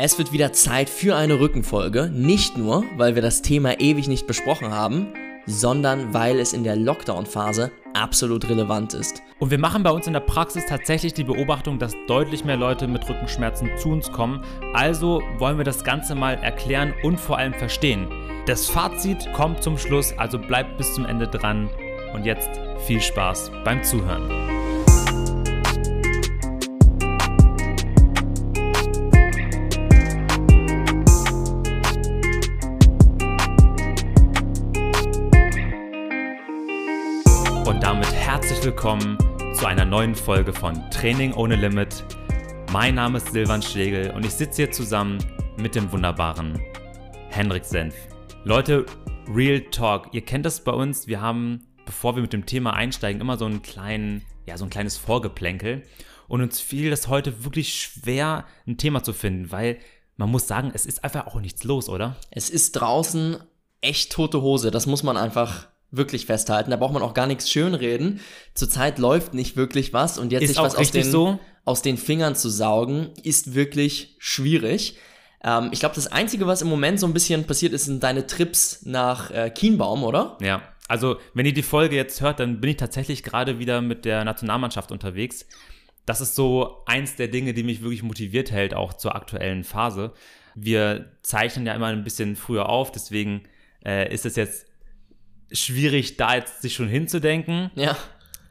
[0.00, 2.08] Es wird wieder Zeit für eine Rückenfolge.
[2.14, 5.08] Nicht nur, weil wir das Thema ewig nicht besprochen haben,
[5.44, 9.22] sondern weil es in der Lockdown-Phase absolut relevant ist.
[9.40, 12.86] Und wir machen bei uns in der Praxis tatsächlich die Beobachtung, dass deutlich mehr Leute
[12.86, 14.44] mit Rückenschmerzen zu uns kommen.
[14.72, 18.06] Also wollen wir das Ganze mal erklären und vor allem verstehen.
[18.46, 21.68] Das Fazit kommt zum Schluss, also bleibt bis zum Ende dran.
[22.14, 22.50] Und jetzt
[22.86, 24.57] viel Spaß beim Zuhören.
[38.68, 39.16] Willkommen
[39.54, 42.04] zu einer neuen Folge von Training ohne Limit.
[42.70, 45.24] Mein Name ist Silvan Schlegel und ich sitze hier zusammen
[45.56, 46.60] mit dem wunderbaren
[47.30, 47.94] Henrik Senf.
[48.44, 48.84] Leute,
[49.26, 50.10] Real Talk.
[50.12, 51.06] Ihr kennt das bei uns.
[51.06, 54.70] Wir haben, bevor wir mit dem Thema einsteigen, immer so einen kleinen, ja, so ein
[54.70, 55.82] kleines Vorgeplänkel.
[56.28, 59.78] Und uns fiel das heute wirklich schwer, ein Thema zu finden, weil
[60.18, 62.16] man muss sagen, es ist einfach auch nichts los, oder?
[62.30, 63.38] Es ist draußen
[63.80, 66.70] echt tote Hose, das muss man einfach wirklich festhalten.
[66.70, 68.20] Da braucht man auch gar nichts schönreden.
[68.54, 71.38] Zurzeit läuft nicht wirklich was und jetzt Ist sich was aus den, so.
[71.64, 74.98] aus den Fingern zu saugen, ist wirklich schwierig.
[75.42, 78.26] Ähm, ich glaube, das Einzige, was im Moment so ein bisschen passiert ist, sind deine
[78.26, 80.36] Trips nach äh, Kienbaum, oder?
[80.40, 84.04] Ja, also wenn ihr die Folge jetzt hört, dann bin ich tatsächlich gerade wieder mit
[84.04, 85.46] der Nationalmannschaft unterwegs.
[86.06, 90.12] Das ist so eins der Dinge, die mich wirklich motiviert hält, auch zur aktuellen Phase.
[90.54, 93.42] Wir zeichnen ja immer ein bisschen früher auf, deswegen
[93.84, 94.67] äh, ist es jetzt
[95.52, 97.70] schwierig, da jetzt sich schon hinzudenken.
[97.74, 97.96] Ja.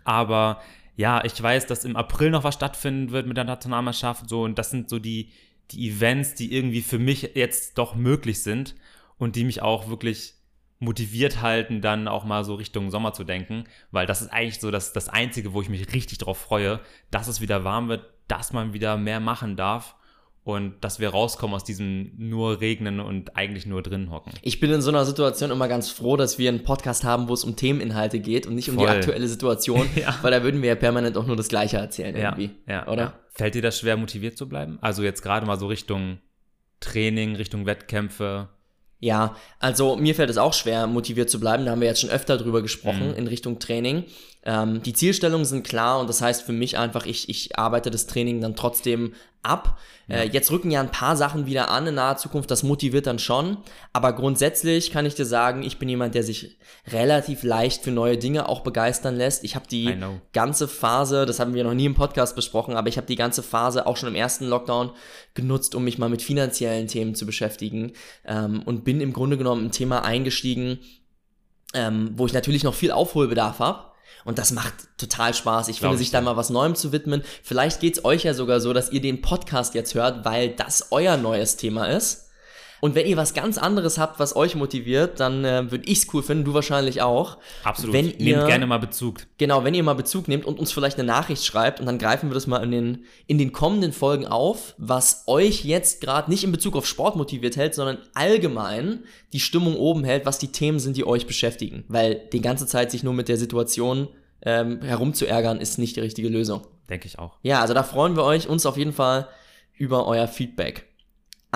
[0.04, 0.62] Aber
[0.96, 4.30] ja, ich weiß, dass im April noch was stattfinden wird mit der Nationalmannschaft.
[4.30, 5.32] So, und das sind so die,
[5.72, 8.76] die Events, die irgendwie für mich jetzt doch möglich sind
[9.18, 10.34] und die mich auch wirklich
[10.80, 14.70] motiviert halten, dann auch mal so Richtung Sommer zu denken, weil das ist eigentlich so
[14.70, 18.54] das, das Einzige, wo ich mich richtig drauf freue, dass es wieder warm wird, dass
[18.54, 19.96] man wieder mehr machen darf
[20.48, 24.32] und dass wir rauskommen aus diesem nur regnen und eigentlich nur drin hocken.
[24.42, 27.34] Ich bin in so einer Situation immer ganz froh, dass wir einen Podcast haben, wo
[27.34, 28.96] es um Themeninhalte geht und nicht um die Voll.
[28.96, 30.18] aktuelle Situation, Ja.
[30.22, 33.02] weil da würden wir ja permanent auch nur das Gleiche erzählen irgendwie, ja, oder?
[33.02, 33.14] Ja.
[33.34, 34.78] Fällt dir das schwer, motiviert zu bleiben?
[34.82, 36.20] Also jetzt gerade mal so Richtung
[36.80, 38.50] Training, Richtung Wettkämpfe.
[39.00, 41.66] Ja, also mir fällt es auch schwer, motiviert zu bleiben.
[41.66, 43.16] Da haben wir jetzt schon öfter drüber gesprochen Mhm.
[43.16, 44.06] in Richtung Training.
[44.44, 48.08] Ähm, die Zielstellungen sind klar und das heißt für mich einfach, ich, ich arbeite das
[48.08, 49.78] Training dann trotzdem ab.
[50.10, 53.20] Äh, jetzt rücken ja ein paar Sachen wieder an in naher Zukunft, das motiviert dann
[53.20, 53.58] schon.
[53.92, 58.18] Aber grundsätzlich kann ich dir sagen, ich bin jemand, der sich relativ leicht für neue
[58.18, 59.44] Dinge auch begeistern lässt.
[59.44, 59.98] Ich habe die
[60.32, 63.44] ganze Phase, das haben wir noch nie im Podcast besprochen, aber ich habe die ganze
[63.44, 64.92] Phase auch schon im ersten Lockdown
[65.34, 67.92] genutzt, um mich mal mit finanziellen Themen zu beschäftigen
[68.26, 70.80] ähm, und bin im Grunde genommen ein Thema eingestiegen,
[71.74, 73.87] ähm, wo ich natürlich noch viel Aufholbedarf habe.
[74.26, 75.70] Und das macht total Spaß.
[75.70, 77.24] Ich Glaub finde, ich sich da mal was Neuem zu widmen.
[77.44, 81.18] Vielleicht geht's euch ja sogar so, dass ihr den Podcast jetzt hört, weil das euer
[81.18, 82.27] neues Thema ist.
[82.82, 86.24] Und wenn ihr was ganz anderes habt, was euch motiviert, dann äh, würde ich's cool
[86.24, 87.38] finden, du wahrscheinlich auch.
[87.64, 87.94] Absolut.
[87.94, 89.22] Wenn Nehmt ihr, gerne mal Bezug.
[89.38, 92.30] Genau, wenn ihr mal Bezug nehmt und uns vielleicht eine Nachricht schreibt und dann greifen
[92.30, 96.44] wir das mal in den, in den kommenden Folgen auf, was euch jetzt gerade nicht
[96.44, 100.80] in Bezug auf Sport motiviert hält, sondern allgemein die Stimmung oben hält, was die Themen
[100.80, 101.84] sind, die euch beschäftigen.
[101.88, 104.08] Weil die ganze Zeit sich nur mit der Situation
[104.42, 106.62] ähm, herumzuärgern, ist nicht die richtige Lösung.
[106.90, 107.38] Denke ich auch.
[107.42, 109.28] Ja, also da freuen wir euch, uns auf jeden Fall
[109.78, 110.87] über euer Feedback.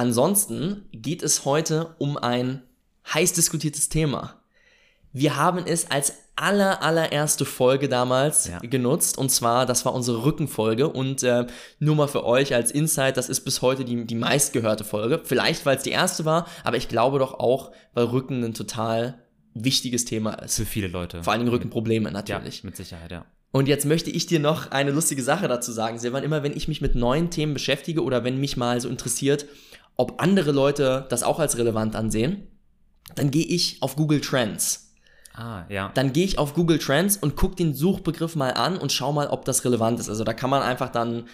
[0.02, 2.64] Ansonsten geht es heute um ein
[3.14, 4.42] heiß diskutiertes Thema.
[5.14, 8.58] Wir haben es als aller, allererste Folge damals Ja.
[8.60, 11.46] genutzt und zwar, das war unsere Rückenfolge und äh,
[11.78, 15.22] nur mal für euch als Insight, das ist bis heute die, die meistgehörte Folge.
[15.24, 19.20] Vielleicht, weil es die erste war, aber ich glaube doch auch, weil Rücken ein total
[19.54, 20.56] wichtiges Thema ist.
[20.56, 21.22] Für viele Leute.
[21.22, 22.64] Vor allen Dingen Rückenprobleme ja, natürlich.
[22.64, 23.26] mit Sicherheit, ja.
[23.52, 26.24] Und jetzt möchte ich dir noch eine lustige Sache dazu sagen, Silvan.
[26.24, 29.46] Immer wenn ich mich mit neuen Themen beschäftige oder wenn mich mal so interessiert,
[29.98, 32.48] ob andere Leute das auch als relevant ansehen,
[33.16, 34.94] dann gehe ich auf Google Trends.
[35.34, 35.92] Ah, ja.
[35.94, 39.28] Dann gehe ich auf Google Trends und gucke den Suchbegriff mal an und schau mal,
[39.28, 40.10] ob das relevant ist.
[40.10, 41.26] Also da kann man einfach dann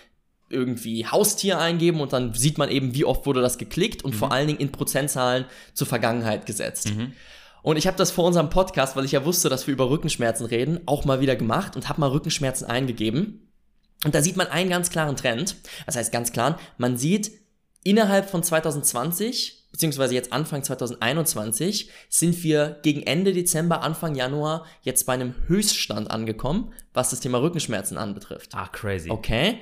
[0.50, 4.32] irgendwie Haustier eingeben und dann sieht man eben, wie oft wurde das geklickt und vor
[4.32, 6.96] allen Dingen in Prozentzahlen zur Vergangenheit gesetzt.
[6.96, 7.14] Mhm.
[7.64, 10.46] Und ich habe das vor unserem Podcast, weil ich ja wusste, dass wir über Rückenschmerzen
[10.46, 13.52] reden, auch mal wieder gemacht und habe mal Rückenschmerzen eingegeben.
[14.06, 15.58] Und da sieht man einen ganz klaren Trend.
[15.86, 17.32] Das heißt ganz klar, man sieht
[17.84, 25.06] innerhalb von 2020, beziehungsweise jetzt Anfang 2021, sind wir gegen Ende Dezember, Anfang Januar jetzt
[25.06, 28.54] bei einem Höchststand angekommen, was das Thema Rückenschmerzen anbetrifft.
[28.54, 29.10] Ah, crazy.
[29.10, 29.60] Okay.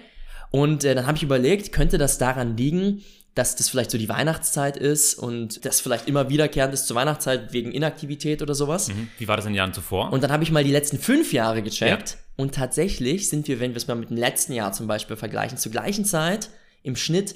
[0.52, 3.04] Und äh, dann habe ich überlegt, könnte das daran liegen,
[3.36, 7.52] dass das vielleicht so die Weihnachtszeit ist und das vielleicht immer wiederkehrend ist zur Weihnachtszeit
[7.52, 8.88] wegen Inaktivität oder sowas.
[8.88, 9.10] Mhm.
[9.18, 10.14] Wie war das in den Jahren zuvor?
[10.14, 12.18] Und dann habe ich mal die letzten fünf Jahre gecheckt.
[12.38, 15.58] Und tatsächlich sind wir, wenn wir es mal mit dem letzten Jahr zum Beispiel vergleichen,
[15.58, 16.50] zur gleichen Zeit
[16.84, 17.36] im Schnitt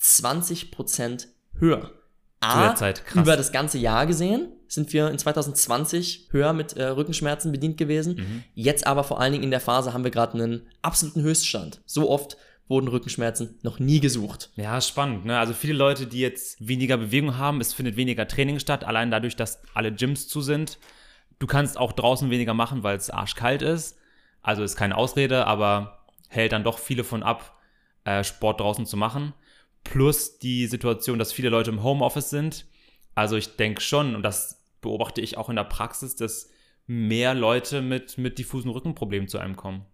[0.00, 1.26] 20%
[1.58, 1.90] höher.
[2.40, 2.74] A,
[3.14, 8.16] über das ganze Jahr gesehen sind wir in 2020 höher mit äh, Rückenschmerzen bedient gewesen.
[8.16, 8.44] Mhm.
[8.54, 11.80] Jetzt aber vor allen Dingen in der Phase haben wir gerade einen absoluten Höchststand.
[11.86, 12.36] So oft
[12.68, 14.50] wurden Rückenschmerzen noch nie gesucht.
[14.56, 15.26] Ja, spannend.
[15.26, 15.38] Ne?
[15.38, 19.36] Also viele Leute, die jetzt weniger Bewegung haben, es findet weniger Training statt, allein dadurch,
[19.36, 20.78] dass alle Gyms zu sind.
[21.38, 23.98] Du kannst auch draußen weniger machen, weil es arschkalt ist.
[24.42, 27.58] Also ist keine Ausrede, aber hält dann doch viele von ab,
[28.04, 29.34] äh, Sport draußen zu machen.
[29.84, 32.66] Plus die Situation, dass viele Leute im Homeoffice sind.
[33.14, 36.50] Also ich denke schon, und das beobachte ich auch in der Praxis, dass
[36.86, 39.86] mehr Leute mit, mit diffusen Rückenproblemen zu einem kommen.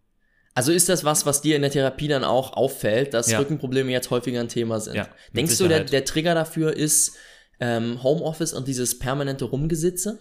[0.55, 3.39] Also ist das was, was dir in der Therapie dann auch auffällt, dass Ja.
[3.39, 4.97] Rückenprobleme jetzt häufiger ein Thema sind?
[4.97, 5.93] Ja, Denkst du, der, Sicherheit.
[5.93, 7.17] der Trigger dafür ist
[7.61, 10.19] ähm, Homeoffice und dieses permanente Rumgesitze?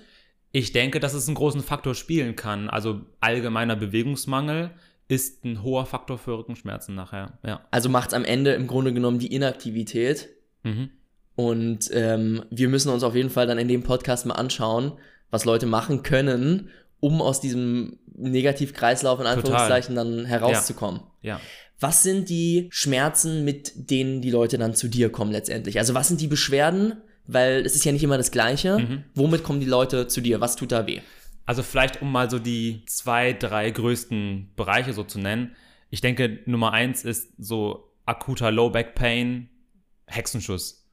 [0.52, 2.70] Ich denke, dass es einen großen Faktor spielen kann.
[2.70, 4.72] Also allgemeiner Bewegungsmangel
[5.10, 7.40] ist ein hoher Faktor für Rückenschmerzen nachher.
[7.46, 7.66] Ja.
[7.72, 10.30] Also macht es am Ende im Grunde genommen die Inaktivität.
[10.64, 10.92] Mhm.
[11.36, 14.94] Und ähm, wir müssen uns auf jeden Fall dann in dem Podcast mal anschauen,
[15.32, 16.70] was Leute machen können,
[17.00, 21.02] um aus diesem Negativkreislauf in Anführungszeichen dann herauszukommen.
[21.22, 21.40] Ja.
[21.80, 25.80] Was sind die Schmerzen, mit denen die Leute dann zu dir kommen letztendlich?
[25.80, 26.98] Also was sind die Beschwerden?
[27.26, 28.80] Weil es ist ja nicht immer das Gleiche.
[28.80, 29.04] Mhm.
[29.14, 30.42] Womit kommen die Leute zu dir?
[30.42, 31.00] Was tut da weh?
[31.50, 35.56] Also vielleicht, um mal so die zwei, drei größten Bereiche so zu nennen.
[35.90, 39.50] Ich denke, Nummer eins ist so akuter Low Back Pain,
[40.06, 40.88] Hexenschuss.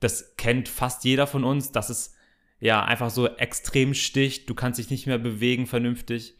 [0.00, 2.14] Das kennt fast jeder von uns, dass es
[2.60, 4.50] ja einfach so extrem sticht.
[4.50, 6.34] Du kannst dich nicht mehr bewegen vernünftig.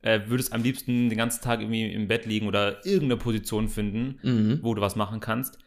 [0.00, 4.18] Äh, würdest am liebsten den ganzen Tag irgendwie im Bett liegen oder irgendeine Position finden,
[4.22, 4.60] Mhm.
[4.62, 5.58] wo du was machen kannst.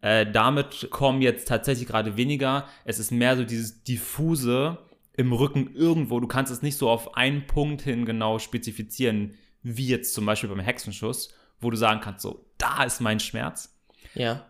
[0.00, 2.66] Äh, damit kommen jetzt tatsächlich gerade weniger.
[2.86, 4.78] Es ist mehr so dieses diffuse
[5.14, 6.20] im Rücken irgendwo.
[6.20, 10.48] Du kannst es nicht so auf einen Punkt hin genau spezifizieren, wie jetzt zum Beispiel
[10.48, 13.78] beim Hexenschuss, wo du sagen kannst, so, da ist mein Schmerz.
[14.14, 14.46] Ja.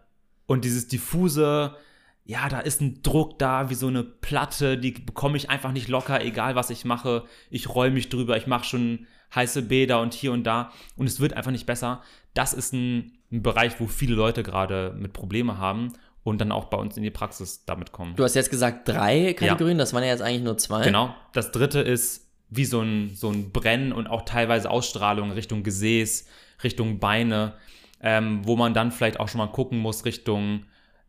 [0.46, 1.76] Und dieses diffuse,
[2.24, 5.88] ja, da ist ein Druck da, wie so eine Platte, die bekomme ich einfach nicht
[5.88, 7.24] locker, egal was ich mache.
[7.50, 11.20] Ich roll mich drüber, ich mache schon heiße Bäder und hier und da und es
[11.20, 12.02] wird einfach nicht besser.
[12.34, 15.92] Das ist ein, ein Bereich, wo viele Leute gerade mit Probleme haben
[16.24, 18.14] und dann auch bei uns in die Praxis damit kommen.
[18.16, 20.84] Du hast jetzt gesagt drei Kategorien, das waren ja jetzt eigentlich nur zwei.
[20.84, 21.14] Genau.
[21.32, 26.26] Das dritte ist wie so ein, so ein Brennen und auch teilweise Ausstrahlung Richtung Gesäß,
[26.62, 27.54] Richtung Beine,
[28.00, 30.64] ähm, wo man dann vielleicht auch schon mal gucken muss Richtung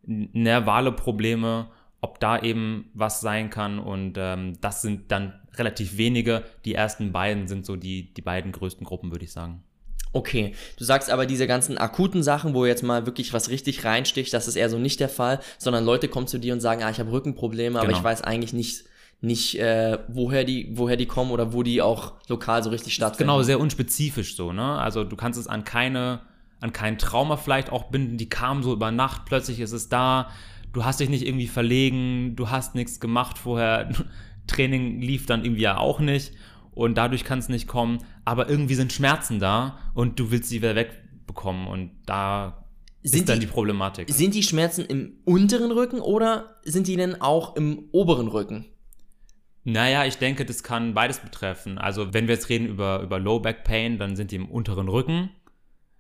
[0.06, 1.70] nervale Probleme,
[2.02, 3.80] ob da eben was sein kann.
[3.80, 6.44] Und ähm, das sind dann relativ wenige.
[6.66, 9.64] Die ersten beiden sind so die, die beiden größten Gruppen, würde ich sagen.
[10.14, 14.32] Okay, du sagst aber diese ganzen akuten Sachen, wo jetzt mal wirklich was richtig reinsticht,
[14.32, 16.92] das ist eher so nicht der Fall, sondern Leute kommen zu dir und sagen, ah,
[16.92, 17.98] ich habe Rückenprobleme, aber Genau.
[17.98, 18.84] ich weiß eigentlich nicht,
[19.22, 23.32] nicht äh, woher, die, woher die kommen oder wo die auch lokal so richtig stattfinden.
[23.32, 24.78] Genau, sehr unspezifisch so, ne?
[24.78, 26.20] Also du kannst es an keine,
[26.60, 30.30] an kein Trauma vielleicht auch binden, die kamen so über Nacht, plötzlich ist es da,
[30.74, 33.90] du hast dich nicht irgendwie verlegen, du hast nichts gemacht vorher,
[34.48, 36.34] Training lief dann irgendwie ja auch nicht
[36.76, 40.58] und dadurch kann es nicht kommen, aber irgendwie sind Schmerzen da und du willst sie
[40.58, 42.66] wieder wegbekommen und da
[43.04, 44.10] Sind ist dann die- die Problematik.
[44.10, 48.66] Sind die Schmerzen im unteren Rücken oder sind die denn auch im oberen Rücken?
[49.66, 51.78] Naja, ich denke, das kann beides betreffen.
[51.78, 54.90] Also, wenn wir jetzt reden über, über Low Back Pain, dann sind die im unteren
[54.90, 55.30] Rücken.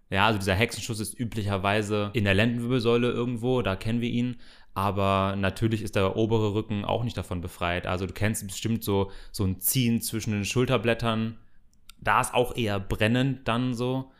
[0.09, 4.35] Ja, also dieser Hexenschuss ist üblicherweise in der Lendenwirbelsäule irgendwo, da kennen wir ihn.
[4.75, 7.85] Aber natürlich ist der obere Rücken auch nicht davon befreit.
[7.85, 11.37] Also, du kennst bestimmt so, so ein Ziehen zwischen den Schulterblättern.
[12.01, 14.11] Da ist auch eher brennend dann so.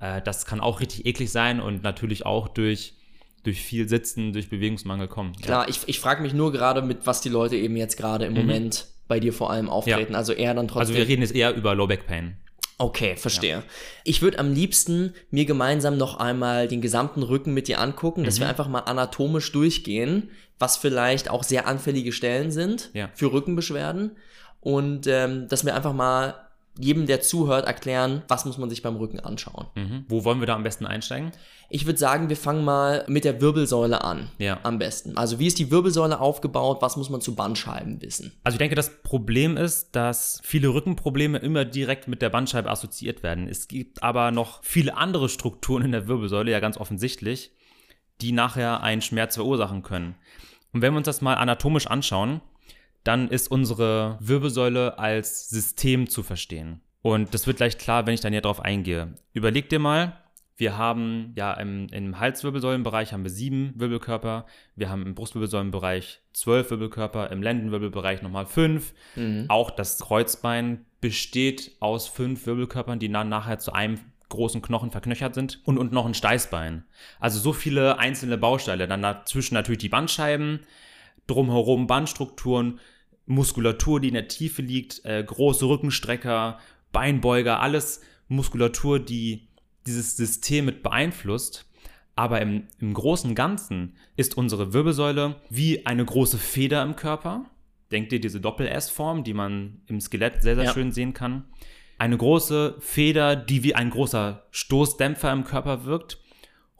[0.00, 2.94] Äh, das kann auch richtig eklig sein und natürlich auch durch,
[3.42, 5.32] durch viel Sitzen, durch Bewegungsmangel kommen.
[5.34, 8.34] Klar, ich, ich frage mich nur gerade, mit was die Leute eben jetzt gerade im
[8.34, 10.14] Moment bei dir vor allem auftreten.
[10.14, 10.70] Also eher dann Mhm.
[10.70, 10.96] Also, trotzdem.
[10.96, 12.36] wir reden jetzt eher über Low Back Pain.
[12.82, 13.62] Okay, verstehe.
[14.02, 18.24] Ich würde am liebsten mir gemeinsam noch einmal den gesamten Rücken mit dir angucken, Mhm.
[18.24, 23.08] dass wir einfach mal anatomisch durchgehen, was vielleicht auch sehr anfällige Stellen sind Ja.
[23.14, 24.16] für Rückenbeschwerden
[24.60, 26.41] und ähm, dass wir einfach mal
[26.78, 29.66] jedem, der zuhört, erklären, was muss man sich beim Rücken anschauen.
[29.74, 30.04] Mhm.
[30.08, 31.32] Wo wollen wir da am besten einsteigen?
[31.68, 34.30] Ich würde sagen, wir fangen mal mit der Wirbelsäule an.
[34.38, 34.58] Ja.
[34.62, 35.16] Am besten.
[35.16, 36.78] Also wie ist die Wirbelsäule aufgebaut?
[36.80, 38.32] Was muss man zu Bandscheiben wissen?
[38.44, 43.22] Also ich denke, das Problem ist, dass viele Rückenprobleme immer direkt mit der Bandscheibe assoziiert
[43.22, 43.48] werden.
[43.48, 47.52] Es gibt aber noch viele andere Strukturen in der Wirbelsäule, ja ganz offensichtlich,
[48.20, 50.14] die nachher einen Schmerz verursachen können.
[50.72, 52.40] Und wenn wir uns das mal anatomisch anschauen,
[53.04, 56.80] dann ist unsere Wirbelsäule als System zu verstehen.
[57.02, 59.14] Und das wird gleich klar, wenn ich dann näher drauf eingehe.
[59.32, 60.18] Überleg dir mal,
[60.56, 66.70] wir haben ja im, im Halswirbelsäulenbereich haben wir sieben Wirbelkörper, wir haben im Brustwirbelsäulenbereich zwölf
[66.70, 68.94] Wirbelkörper, im Lendenwirbelbereich nochmal fünf.
[69.48, 75.34] Auch das Kreuzbein besteht aus fünf Wirbelkörpern, die dann nachher zu einem großen Knochen verknöchert
[75.34, 76.84] sind und, und noch ein Steißbein.
[77.18, 78.86] Also so viele einzelne Bausteine.
[78.86, 80.60] Dann dazwischen natürlich die Bandscheiben,
[81.26, 82.80] drumherum Bandstrukturen,
[83.26, 86.58] Muskulatur, die in der Tiefe liegt, äh, große Rückenstrecker,
[86.92, 89.48] Beinbeuger, alles Muskulatur, die
[89.86, 91.66] dieses System mit beeinflusst.
[92.14, 97.46] Aber im, im großen und Ganzen ist unsere Wirbelsäule wie eine große Feder im Körper.
[97.90, 100.72] Denkt ihr diese Doppel-S-Form, die man im Skelett sehr, sehr ja.
[100.72, 101.44] schön sehen kann.
[101.98, 106.18] Eine große Feder, die wie ein großer Stoßdämpfer im Körper wirkt,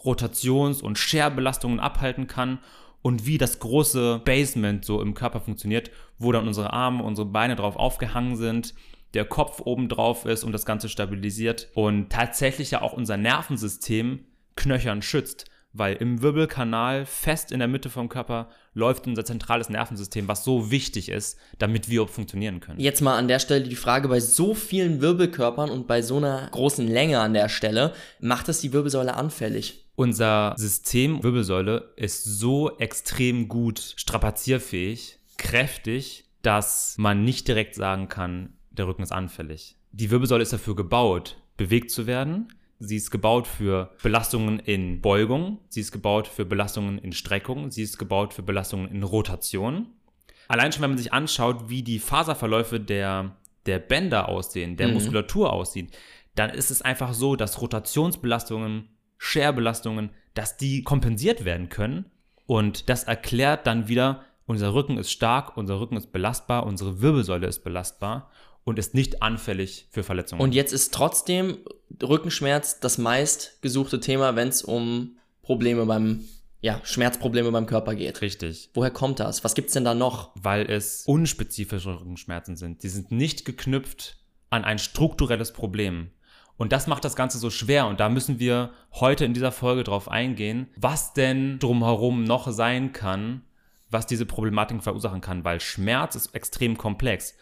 [0.04, 2.58] Rotations- und Scherbelastungen abhalten kann
[3.02, 7.56] und wie das große Basement so im Körper funktioniert, wo dann unsere Arme, unsere Beine
[7.56, 8.75] drauf aufgehangen sind,
[9.14, 14.25] der Kopf oben drauf ist und das Ganze stabilisiert und tatsächlich ja auch unser Nervensystem
[14.56, 20.28] knöchern schützt, weil im Wirbelkanal fest in der Mitte vom Körper läuft unser zentrales Nervensystem,
[20.28, 22.80] was so wichtig ist, damit wir funktionieren können.
[22.80, 26.49] Jetzt mal an der Stelle die Frage, bei so vielen Wirbelkörpern und bei so einer
[26.50, 29.87] großen Länge an der Stelle, macht das die Wirbelsäule anfällig?
[30.02, 38.54] Unser System Wirbelsäule ist so extrem gut strapazierfähig, kräftig, dass man nicht direkt sagen kann,
[38.73, 39.76] der Rücken ist anfällig.
[39.92, 42.52] Die Wirbelsäule ist dafür gebaut, bewegt zu werden.
[42.80, 45.59] Sie ist gebaut für Belastungen in Beugung.
[45.68, 47.71] Sie ist gebaut für Belastungen in Streckung.
[47.71, 49.87] Sie ist gebaut für Belastungen in Rotation.
[50.49, 54.94] Allein schon, wenn man sich anschaut, wie die Faserverläufe der, der Bänder aussehen, der mhm.
[54.94, 55.97] Muskulatur aussieht,
[56.35, 58.88] dann ist es einfach so, dass Rotationsbelastungen,
[59.25, 62.07] Scherbelastungen, dass die kompensiert werden können.
[62.47, 67.47] Und das erklärt dann wieder, unser Rücken ist stark, unser Rücken ist belastbar, unsere Wirbelsäule
[67.47, 68.33] ist belastbar
[68.64, 70.43] und ist nicht anfällig für Verletzungen.
[70.43, 71.59] Und jetzt ist trotzdem
[72.02, 76.25] Rückenschmerz das meistgesuchte Thema, wenn es um Probleme beim
[76.61, 78.23] ja, Schmerzprobleme beim Körper geht.
[78.23, 78.71] Richtig.
[78.75, 79.45] Woher kommt das?
[79.45, 80.33] Was gibt es denn da noch?
[80.35, 82.83] Weil es unspezifische Rückenschmerzen sind.
[82.83, 84.19] Die sind nicht geknüpft
[84.50, 86.11] an ein strukturelles Problem.
[86.62, 87.87] Und das macht das Ganze so schwer.
[87.88, 92.92] Und da müssen wir heute in dieser Folge drauf eingehen, was denn drumherum noch sein
[92.92, 93.42] kann,
[93.90, 95.45] was diese Problematik verursachen kann.
[95.45, 97.35] Weil Schmerz ist extrem komplex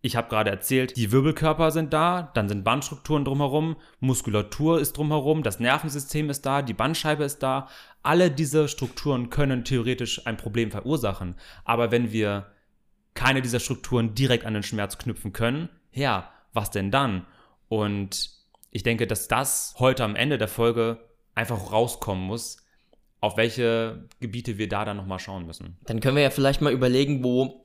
[0.00, 5.42] ich habe gerade erzählt, die Wirbelkörper sind da, dann sind Bandstrukturen drumherum, Muskulatur ist drumherum,
[5.42, 7.68] das Nervensystem ist da, die Bandscheibe ist da.
[8.04, 11.34] Alle diese Strukturen können theoretisch ein Problem verursachen.
[11.64, 12.52] Aber wenn wir
[13.14, 17.26] keine dieser Strukturen direkt an den Schmerz knüpfen können, ja, was denn dann?
[17.68, 18.37] Und
[18.70, 20.98] ich denke, dass das heute am Ende der Folge
[21.34, 22.58] einfach rauskommen muss,
[23.20, 25.76] auf welche Gebiete wir da dann nochmal schauen müssen.
[25.86, 27.64] Dann können wir ja vielleicht mal überlegen, wo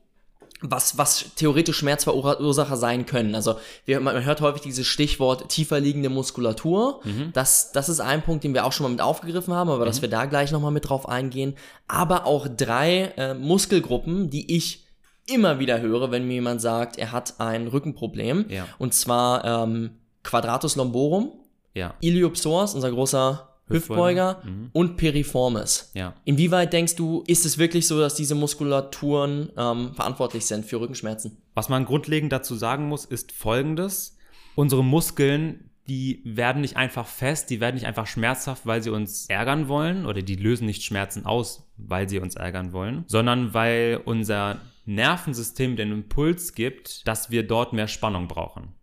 [0.60, 3.34] was, was theoretisch Schmerzverursacher sein können.
[3.34, 7.00] Also wir, man hört häufig dieses Stichwort tiefer liegende Muskulatur.
[7.04, 7.30] Mhm.
[7.32, 9.88] Das, das ist ein Punkt, den wir auch schon mal mit aufgegriffen haben, aber mhm.
[9.88, 11.54] dass wir da gleich nochmal mit drauf eingehen.
[11.86, 14.86] Aber auch drei äh, Muskelgruppen, die ich
[15.26, 18.46] immer wieder höre, wenn mir jemand sagt, er hat ein Rückenproblem.
[18.48, 18.66] Ja.
[18.78, 19.90] Und zwar ähm,
[20.24, 21.32] Quadratus lumborum,
[21.74, 21.94] ja.
[22.00, 24.70] Iliopsoas, unser großer Hüftbeuger mhm.
[24.72, 25.90] und Piriformis.
[25.94, 26.14] Ja.
[26.24, 31.38] Inwieweit denkst du, ist es wirklich so, dass diese Muskulaturen ähm, verantwortlich sind für Rückenschmerzen?
[31.54, 34.18] Was man grundlegend dazu sagen muss, ist folgendes.
[34.54, 39.26] Unsere Muskeln, die werden nicht einfach fest, die werden nicht einfach schmerzhaft, weil sie uns
[39.26, 44.00] ärgern wollen oder die lösen nicht Schmerzen aus, weil sie uns ärgern wollen, sondern weil
[44.04, 48.74] unser Nervensystem den Impuls gibt, dass wir dort mehr Spannung brauchen.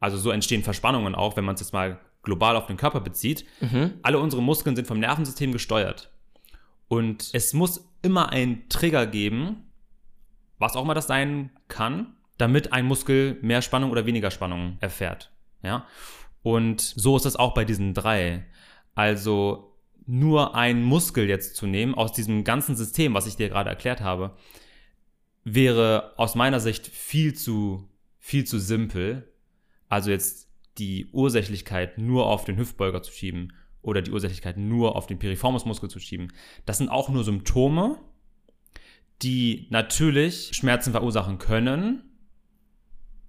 [0.00, 3.44] Also so entstehen Verspannungen auch, wenn man es jetzt mal global auf den Körper bezieht,
[3.60, 3.94] mhm.
[4.02, 6.10] alle unsere Muskeln sind vom Nervensystem gesteuert.
[6.88, 9.64] Und es muss immer einen Trigger geben,
[10.58, 15.30] was auch immer das sein kann, damit ein Muskel mehr Spannung oder weniger Spannung erfährt.
[15.62, 15.86] Ja?
[16.42, 18.46] Und so ist es auch bei diesen drei.
[18.94, 19.76] Also
[20.06, 24.00] nur einen Muskel jetzt zu nehmen aus diesem ganzen System, was ich dir gerade erklärt
[24.00, 24.34] habe,
[25.44, 27.88] wäre aus meiner Sicht viel zu,
[28.18, 29.28] viel zu simpel.
[29.88, 33.52] Also jetzt die Ursächlichkeit nur auf den Hüftbeuger zu schieben
[33.82, 36.32] oder die Ursächlichkeit nur auf den Piriformusmuskel zu schieben.
[36.66, 37.98] Das sind auch nur Symptome,
[39.22, 42.02] die natürlich Schmerzen verursachen können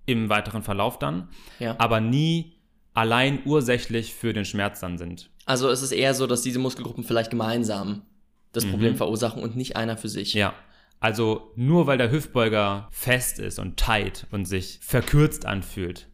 [0.06, 1.76] im weiteren Verlauf dann, ja.
[1.80, 2.56] aber nie
[2.94, 5.30] allein ursächlich für den Schmerz dann sind.
[5.46, 8.04] Also es ist eher so, dass diese Muskelgruppen vielleicht gemeinsam
[8.52, 8.72] das mhm.
[8.72, 10.34] Problem verursachen und nicht einer für sich.
[10.34, 10.54] Ja.
[11.00, 16.10] Also nur weil der Hüftbeuger fest ist und tight und sich verkürzt anfühlt,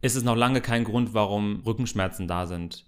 [0.00, 2.86] ist es noch lange kein Grund, warum Rückenschmerzen da sind.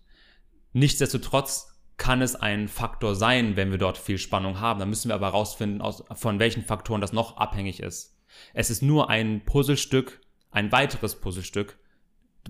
[0.73, 4.81] Nichtsdestotrotz kann es ein Faktor sein, wenn wir dort viel Spannung haben.
[4.81, 5.83] Da müssen wir aber herausfinden,
[6.15, 8.17] von welchen Faktoren das noch abhängig ist.
[8.55, 11.79] Es ist nur ein Puzzlestück, ein weiteres Puzzlestück,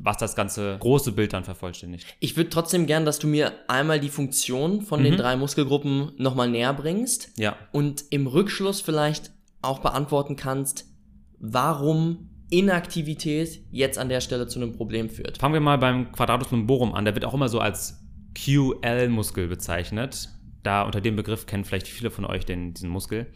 [0.00, 2.06] was das ganze große Bild dann vervollständigt.
[2.20, 5.04] Ich würde trotzdem gern, dass du mir einmal die Funktion von mhm.
[5.04, 7.30] den drei Muskelgruppen nochmal näher bringst.
[7.36, 7.56] Ja.
[7.72, 10.86] Und im Rückschluss vielleicht auch beantworten kannst,
[11.38, 15.38] warum Inaktivität jetzt an der Stelle zu einem Problem führt.
[15.38, 17.06] Fangen wir mal beim Quadratus lumborum an.
[17.06, 18.04] Der wird auch immer so als
[18.34, 20.28] QL-Muskel bezeichnet.
[20.62, 23.26] Da unter dem Begriff kennen vielleicht viele von euch den, diesen Muskel.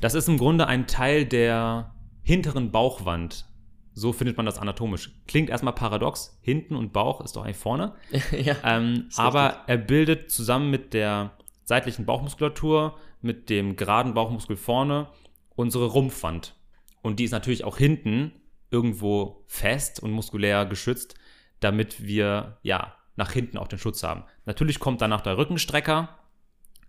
[0.00, 3.46] Das ist im Grunde ein Teil der hinteren Bauchwand.
[3.94, 5.12] So findet man das anatomisch.
[5.28, 6.38] Klingt erstmal paradox.
[6.42, 7.94] Hinten und Bauch ist doch eigentlich vorne.
[8.32, 11.32] ja, ähm, aber er bildet zusammen mit der
[11.64, 15.08] seitlichen Bauchmuskulatur, mit dem geraden Bauchmuskel vorne
[15.54, 16.54] unsere Rumpfwand.
[17.02, 18.32] Und die ist natürlich auch hinten
[18.70, 21.14] irgendwo fest und muskulär geschützt,
[21.60, 24.24] damit wir ja nach hinten auch den Schutz haben.
[24.46, 26.18] Natürlich kommt danach der Rückenstrecker,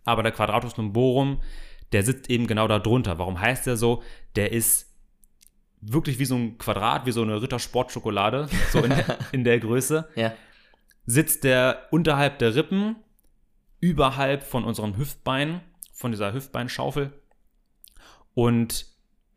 [0.06, 1.42] aber der Quadratus lumborum,
[1.92, 3.18] der sitzt eben genau da drunter.
[3.18, 4.04] Warum heißt der so?
[4.36, 4.94] Der ist
[5.82, 8.94] wirklich wie so ein Quadrat, wie so eine Rittersportschokolade, so in,
[9.32, 10.08] in der Größe.
[10.16, 10.34] Ja.
[11.06, 12.98] Sitzt der unterhalb der Rippen,
[13.80, 15.62] überhalb von unserem Hüftbein,
[15.94, 17.12] von dieser Hüftbeinschaufel
[18.34, 18.86] und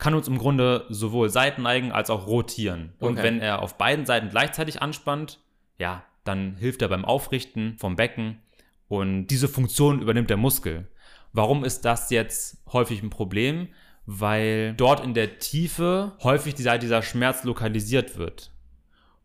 [0.02, 2.92] kann uns im Grunde sowohl seitenneigen als auch rotieren.
[2.98, 3.22] Und Okay.
[3.22, 5.38] wenn er auf beiden Seiten gleichzeitig anspannt,
[5.78, 8.40] ja, dann hilft er beim Aufrichten vom Becken
[8.88, 10.88] und diese Funktion übernimmt der Muskel.
[11.32, 13.68] Warum ist das jetzt häufig ein Problem?
[14.04, 18.50] Weil dort in der Tiefe häufig dieser, dieser Schmerz lokalisiert wird.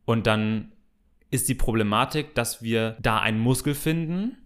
[0.06, 0.74] Und dann
[1.32, 4.38] ist die Problematik, dass wir da einen Muskel finden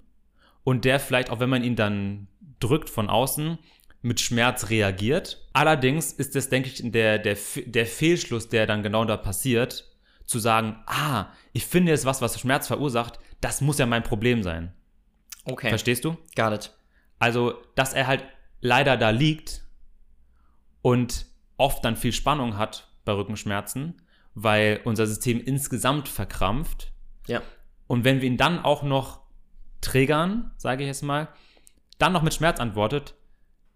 [0.63, 2.27] und der vielleicht, auch wenn man ihn dann
[2.61, 3.57] drückt von außen,
[4.01, 5.45] mit Schmerz reagiert.
[5.53, 9.91] Allerdings ist das, denke ich, der, der, der Fehlschluss, der dann genau da passiert,
[10.25, 14.43] zu sagen, ah, ich finde jetzt was, was Schmerz verursacht, das muss ja mein Problem
[14.43, 14.73] sein.
[15.45, 16.17] Okay, Verstehst du?
[16.35, 16.71] got it.
[17.19, 18.23] Also, dass er halt
[18.61, 19.63] leider da liegt
[20.81, 21.25] und
[21.57, 24.01] oft dann viel Spannung hat bei Rückenschmerzen,
[24.33, 26.91] weil unser System insgesamt verkrampft.
[27.27, 27.41] Ja.
[27.87, 29.21] Und wenn wir ihn dann auch noch
[29.81, 31.27] triggern, sage ich jetzt mal,
[31.97, 33.15] dann noch mit Schmerz antwortet,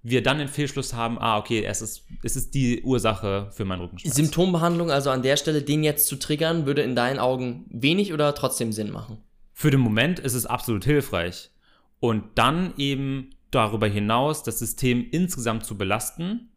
[0.07, 3.81] wir dann den Fehlschluss haben, ah, okay, es ist, es ist die Ursache für meinen
[3.81, 4.15] Rückenschmerz.
[4.15, 8.35] Symptombehandlung, also an der Stelle, den jetzt zu triggern, würde in deinen Augen wenig oder
[8.35, 9.17] trotzdem Sinn machen?
[9.51, 11.49] Für den Moment ist es absolut hilfreich.
[11.99, 16.51] Und dann eben darüber hinaus das System insgesamt zu belasten,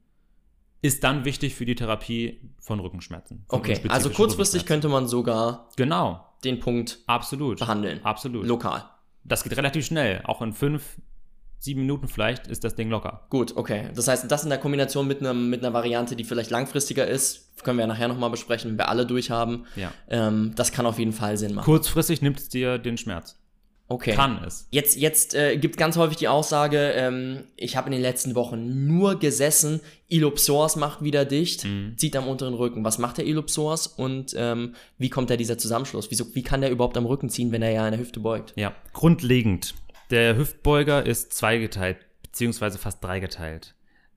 [0.82, 3.46] ist dann wichtig für die Therapie von Rückenschmerzen.
[3.48, 7.60] von Okay, also kurzfristig könnte man sogar Genau, den Punkt absolut.
[7.60, 8.04] behandeln.
[8.04, 8.46] Absolut.
[8.46, 8.84] Lokal.
[9.24, 10.20] Das geht relativ schnell.
[10.24, 11.00] Auch in fünf,
[11.58, 13.26] sieben Minuten vielleicht ist das Ding locker.
[13.30, 13.90] Gut, okay.
[13.94, 17.46] Das heißt, das in der Kombination mit, einem, mit einer Variante, die vielleicht langfristiger ist,
[17.64, 19.66] können wir ja nachher nochmal besprechen, wenn wir alle durchhaben.
[19.76, 19.92] Ja.
[20.08, 21.64] Ähm, das kann auf jeden Fall Sinn machen.
[21.64, 23.36] Kurzfristig nimmt es dir den Schmerz.
[23.90, 24.12] Okay.
[24.12, 24.68] Kann es.
[24.70, 28.86] Jetzt, jetzt äh, gibt ganz häufig die Aussage, ähm, ich habe in den letzten Wochen
[28.86, 31.94] nur gesessen, Ilopsoas macht wieder dicht, Mhm.
[31.96, 32.84] zieht am unteren Rücken.
[32.84, 36.10] Was macht der Ilopsoas und ähm, wie kommt da dieser Zusammenschluss?
[36.10, 38.52] Wieso, wie kann der überhaupt am Rücken ziehen, wenn er ja in der Hüfte beugt?
[38.56, 39.74] Ja, grundlegend.
[40.10, 43.74] Der Hüftbeuger ist zweigeteilt, beziehungsweise fast dreigeteilt.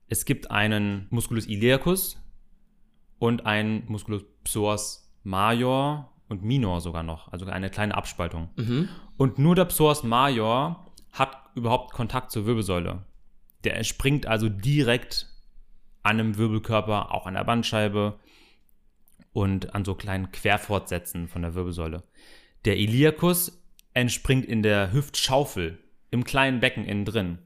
[0.08, 2.18] Es gibt einen Musculus iliacus
[3.20, 8.50] und einen Musculus psoas major und minor sogar noch, also eine kleine Abspaltung.
[8.56, 8.90] Mhm.
[9.18, 13.04] Und nur der psoas major hat überhaupt Kontakt zur Wirbelsäule.
[13.64, 15.28] Der entspringt also direkt
[16.04, 18.20] an einem Wirbelkörper, auch an der Bandscheibe
[19.34, 22.04] und an so kleinen Querfortsätzen von der Wirbelsäule.
[22.66, 23.61] Der Iliacus
[23.94, 25.78] entspringt in der Hüftschaufel,
[26.12, 27.40] im kleinen Becken innen drin.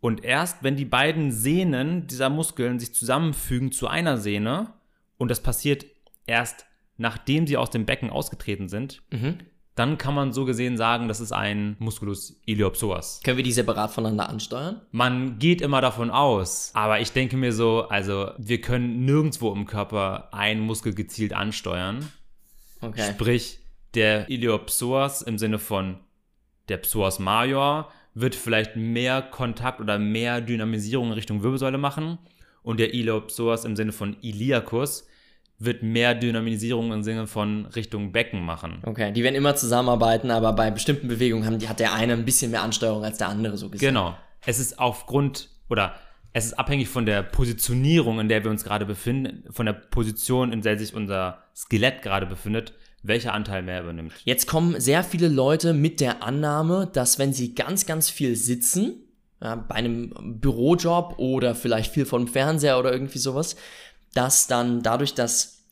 [0.00, 4.72] Und erst wenn die beiden Sehnen dieser Muskeln sich zusammenfügen zu einer Sehne,
[5.18, 5.86] und das passiert
[6.26, 6.66] erst
[6.98, 9.38] nachdem sie aus dem Becken ausgetreten sind, Mhm.
[9.74, 13.20] dann kann man so gesehen sagen, das ist ein Musculus iliopsoas.
[13.22, 14.80] Können wir die separat voneinander ansteuern?
[14.92, 19.66] Man geht immer davon aus, aber ich denke mir so, also wir können nirgendwo im
[19.66, 22.10] Körper einen Muskel gezielt ansteuern.
[22.80, 23.10] Okay.
[23.12, 23.58] Sprich,
[23.96, 25.98] der Iliopsoas im Sinne von
[26.68, 32.18] der Psoas major wird vielleicht mehr Kontakt oder mehr Dynamisierung in Richtung Wirbelsäule machen
[32.62, 35.06] und der Iliopsoas im Sinne von Iliacus
[35.58, 38.82] wird mehr Dynamisierung im Sinne von Richtung Becken machen.
[38.84, 42.24] Okay, die werden immer zusammenarbeiten, aber bei bestimmten Bewegungen haben, die, hat der eine ein
[42.24, 43.88] bisschen mehr Ansteuerung als der andere, so gesehen.
[43.88, 44.16] Genau.
[44.44, 45.94] Es ist aufgrund oder
[46.32, 50.52] es ist abhängig von der Positionierung, in der wir uns gerade befinden, von der Position,
[50.52, 52.74] in der sich unser Skelett gerade befindet,
[53.08, 54.12] welcher Anteil mehr übernimmt.
[54.24, 59.02] Jetzt kommen sehr viele Leute mit der Annahme, dass wenn sie ganz, ganz viel sitzen,
[59.42, 63.56] ja, bei einem Bürojob oder vielleicht viel vom Fernseher oder irgendwie sowas,
[64.14, 65.64] dass dann dadurch, dass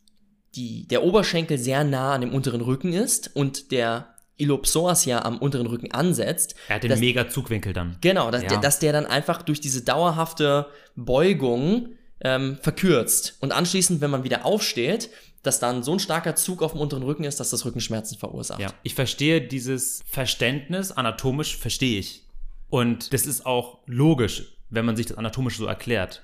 [0.55, 5.37] die, der Oberschenkel sehr nah an dem unteren Rücken ist und der Ilopsoas ja am
[5.39, 7.97] unteren Rücken ansetzt, Er hat den Das- mega Zugwinkel dann.
[8.01, 8.49] Genau, dass, Ja.
[8.49, 11.89] der, dass der dann einfach durch diese dauerhafte Beugung
[12.21, 13.35] ähm, verkürzt.
[13.41, 15.09] Und anschließend, wenn man wieder aufsteht,
[15.45, 18.59] dass dann so ein starker Zug auf dem unteren Rücken ist, dass das Rückenschmerzen verursacht.
[18.59, 22.23] Ja, ich verstehe dieses Verständnis, anatomisch verstehe ich.
[22.69, 26.23] Und das ist auch logisch, wenn man sich das anatomisch so erklärt.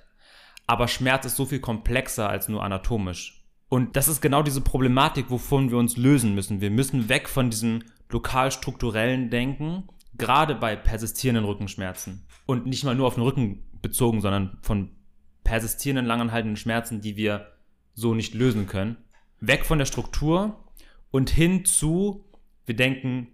[0.68, 3.46] Aber Schmerz ist so viel komplexer als nur anatomisch.
[3.70, 6.60] Und das ist genau diese Problematik, wovon wir uns lösen müssen.
[6.60, 12.26] Wir müssen weg von diesem lokal strukturellen Denken, gerade bei persistierenden Rückenschmerzen.
[12.46, 14.92] Und nicht mal nur auf den Rücken bezogen, sondern von
[15.44, 17.54] persistierenden, langanhaltenden Schmerzen, die wir
[17.94, 18.98] so nicht lösen können.
[19.42, 20.64] Weg von der Struktur
[21.10, 22.24] und hin zu,
[22.66, 23.28] wir denken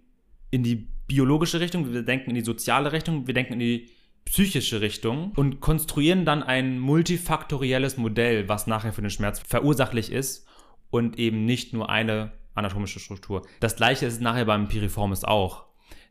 [0.50, 3.90] in die biologische Richtung, wir denken in die soziale Richtung, wir denken in die
[4.24, 10.46] psychische Richtung und konstruieren dann ein multifaktorielles Modell, was nachher für den Schmerz verursachlich ist
[10.90, 13.46] und eben nicht nur eine anatomische Struktur.
[13.60, 15.66] Das gleiche ist nachher beim Piriformis auch.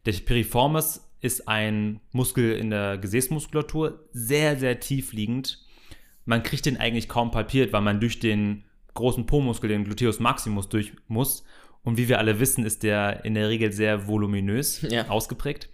[0.05, 5.65] Der Piriformis ist ein Muskel in der Gesäßmuskulatur, sehr, sehr tief liegend.
[6.25, 8.63] Man kriegt den eigentlich kaum palpiert, weil man durch den
[8.97, 11.45] großen Po-Muskel, den Gluteus maximus, durch muss.
[11.83, 15.07] Und wie wir alle wissen, ist der in der Regel sehr voluminös ja.
[15.07, 15.69] ausgeprägt.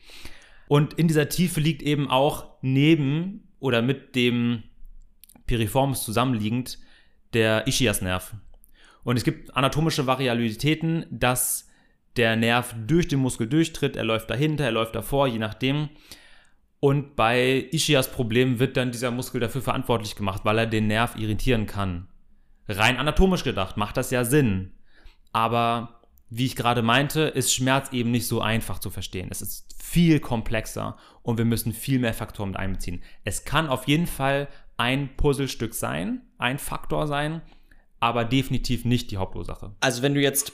[0.68, 4.64] Und in dieser Tiefe liegt eben auch neben oder mit dem
[5.48, 6.78] Piriformis zusammenliegend
[7.34, 8.36] der Ischiasnerv.
[9.04, 11.70] Und es gibt anatomische Variabilitäten, dass
[12.16, 15.90] der Nerv durch den Muskel durchtritt, er läuft dahinter, er läuft davor, je nachdem.
[16.80, 21.16] Und bei Ischias Problem wird dann dieser Muskel dafür verantwortlich gemacht, weil er den Nerv
[21.18, 22.08] irritieren kann.
[22.68, 24.74] Rein anatomisch gedacht macht das ja Sinn.
[25.32, 29.28] Aber wie ich gerade meinte, ist Schmerz eben nicht so einfach zu verstehen.
[29.30, 33.04] Es ist viel komplexer und wir müssen viel mehr Faktoren mit einbeziehen.
[33.24, 34.48] Es kann auf jeden Fall
[34.78, 37.42] ein Puzzlestück sein, ein Faktor sein,
[38.00, 39.76] aber definitiv nicht die Hauptursache.
[39.80, 40.54] Also wenn du jetzt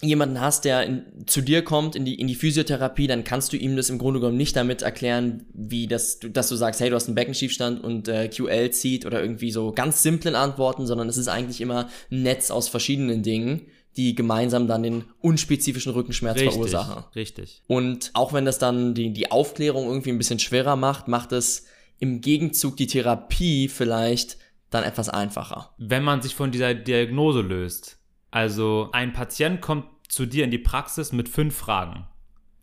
[0.00, 3.56] jemanden hast, der in, zu dir kommt in die, in die Physiotherapie, dann kannst du
[3.56, 6.96] ihm das im Grunde genommen nicht damit erklären, wie das, dass du sagst, hey, du
[6.96, 11.16] hast einen Beckenschiefstand und äh, QL zieht oder irgendwie so ganz simplen Antworten, sondern es
[11.16, 13.62] ist eigentlich immer ein Netz aus verschiedenen Dingen
[13.96, 17.04] die gemeinsam dann den unspezifischen Rückenschmerz richtig, verursachen.
[17.16, 17.62] Richtig.
[17.66, 21.64] Und auch wenn das dann die, die Aufklärung irgendwie ein bisschen schwerer macht, macht es
[21.98, 24.38] im Gegenzug die Therapie vielleicht
[24.70, 25.74] dann etwas einfacher.
[25.78, 27.97] Wenn man sich von dieser Diagnose löst.
[28.30, 32.06] Also ein Patient kommt zu dir in die Praxis mit fünf Fragen.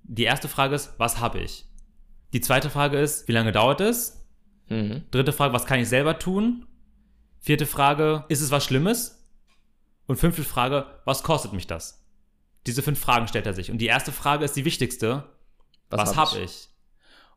[0.03, 1.65] Die erste Frage ist, was habe ich?
[2.33, 4.27] Die zweite Frage ist, wie lange dauert es?
[4.69, 5.03] Mhm.
[5.11, 6.67] Dritte Frage, was kann ich selber tun?
[7.39, 9.27] Vierte Frage, ist es was Schlimmes?
[10.07, 12.05] Und fünfte Frage, was kostet mich das?
[12.67, 13.71] Diese fünf Fragen stellt er sich.
[13.71, 15.23] Und die erste Frage ist die wichtigste.
[15.89, 16.43] Was, was habe ich?
[16.43, 16.69] ich?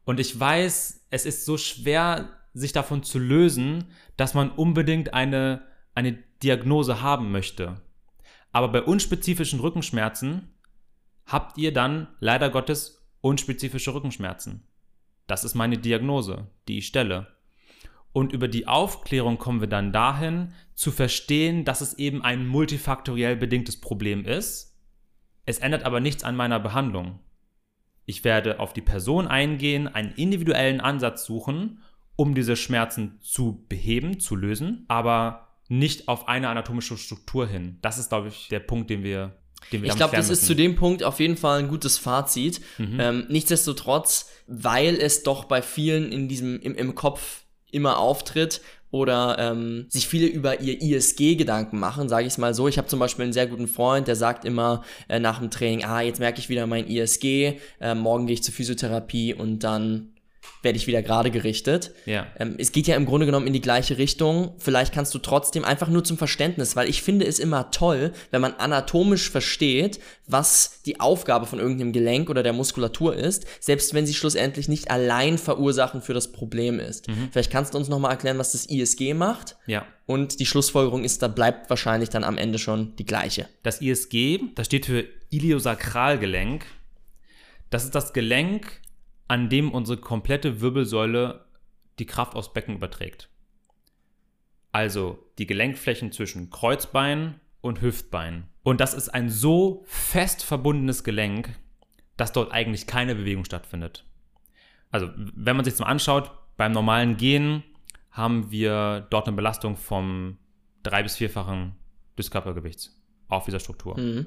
[0.05, 5.63] Und ich weiß, es ist so schwer, sich davon zu lösen, dass man unbedingt eine,
[5.95, 6.13] eine
[6.43, 7.81] Diagnose haben möchte.
[8.59, 10.53] Aber bei unspezifischen Rückenschmerzen
[11.27, 14.65] habt ihr dann leider Gottes unspezifische Rückenschmerzen.
[15.29, 17.29] Das ist meine Diagnose, die ich stelle.
[18.11, 23.37] Und über die Aufklärung kommen wir dann dahin, zu verstehen, dass es eben ein multifaktoriell
[23.37, 24.77] bedingtes Problem ist.
[25.47, 27.21] Es ändert aber nichts an meiner Behandlung.
[28.07, 31.81] Ich werde auf die Person eingehen, einen individuellen Ansatz suchen,
[32.17, 37.79] um diese Schmerzen zu beheben, zu lösen, aber nicht auf eine anatomische Struktur hin.
[37.83, 39.37] Das ist, glaube ich, der Punkt, den wir
[39.71, 42.61] ich glaube, das ist zu dem Punkt auf jeden Fall ein gutes Fazit.
[42.79, 43.01] Mhm.
[43.01, 49.37] Ähm, nichtsdestotrotz, weil es doch bei vielen in diesem im, im Kopf immer auftritt oder
[49.39, 52.69] ähm, sich viele über ihr ISG Gedanken machen, sage ich es mal so.
[52.69, 55.85] Ich habe zum Beispiel einen sehr guten Freund, der sagt immer äh, nach dem Training,
[55.85, 60.15] ah, jetzt merke ich wieder mein ISG, äh, morgen gehe ich zur Physiotherapie und dann
[60.63, 61.93] werde ich wieder gerade gerichtet.
[62.05, 62.27] Ja.
[62.39, 64.55] Ähm, es geht ja im Grunde genommen in die gleiche Richtung.
[64.59, 68.41] Vielleicht kannst du trotzdem einfach nur zum Verständnis, weil ich finde es immer toll, wenn
[68.41, 74.07] man anatomisch versteht, was die Aufgabe von irgendeinem Gelenk oder der Muskulatur ist, selbst wenn
[74.07, 77.09] sie schlussendlich nicht allein verursachen für das Problem ist.
[77.09, 77.29] Mhm.
[77.31, 79.57] Vielleicht kannst du uns nochmal erklären, was das ISG macht.
[79.67, 79.87] Ja.
[80.07, 83.49] Und die Schlussfolgerung ist, da bleibt wahrscheinlich dann am Ende schon die gleiche.
[83.63, 86.65] Das ISG, das steht für Iliosakralgelenk.
[87.71, 88.81] Das ist das Gelenk,
[89.29, 91.45] an dem unsere komplette Wirbelsäule
[91.99, 93.29] die Kraft aufs Becken überträgt.
[94.73, 98.49] Also die Gelenkflächen zwischen Kreuzbein und Hüftbein.
[98.63, 101.59] Und das ist ein so fest verbundenes Gelenk,
[102.17, 104.05] dass dort eigentlich keine Bewegung stattfindet.
[104.91, 107.63] Also wenn man sich das mal anschaut, beim normalen Gehen
[108.11, 110.39] haben wir dort eine Belastung vom
[110.83, 111.77] drei- bis vierfachen
[112.17, 113.99] des Körpergewichts auf dieser Struktur.
[113.99, 114.27] Mhm.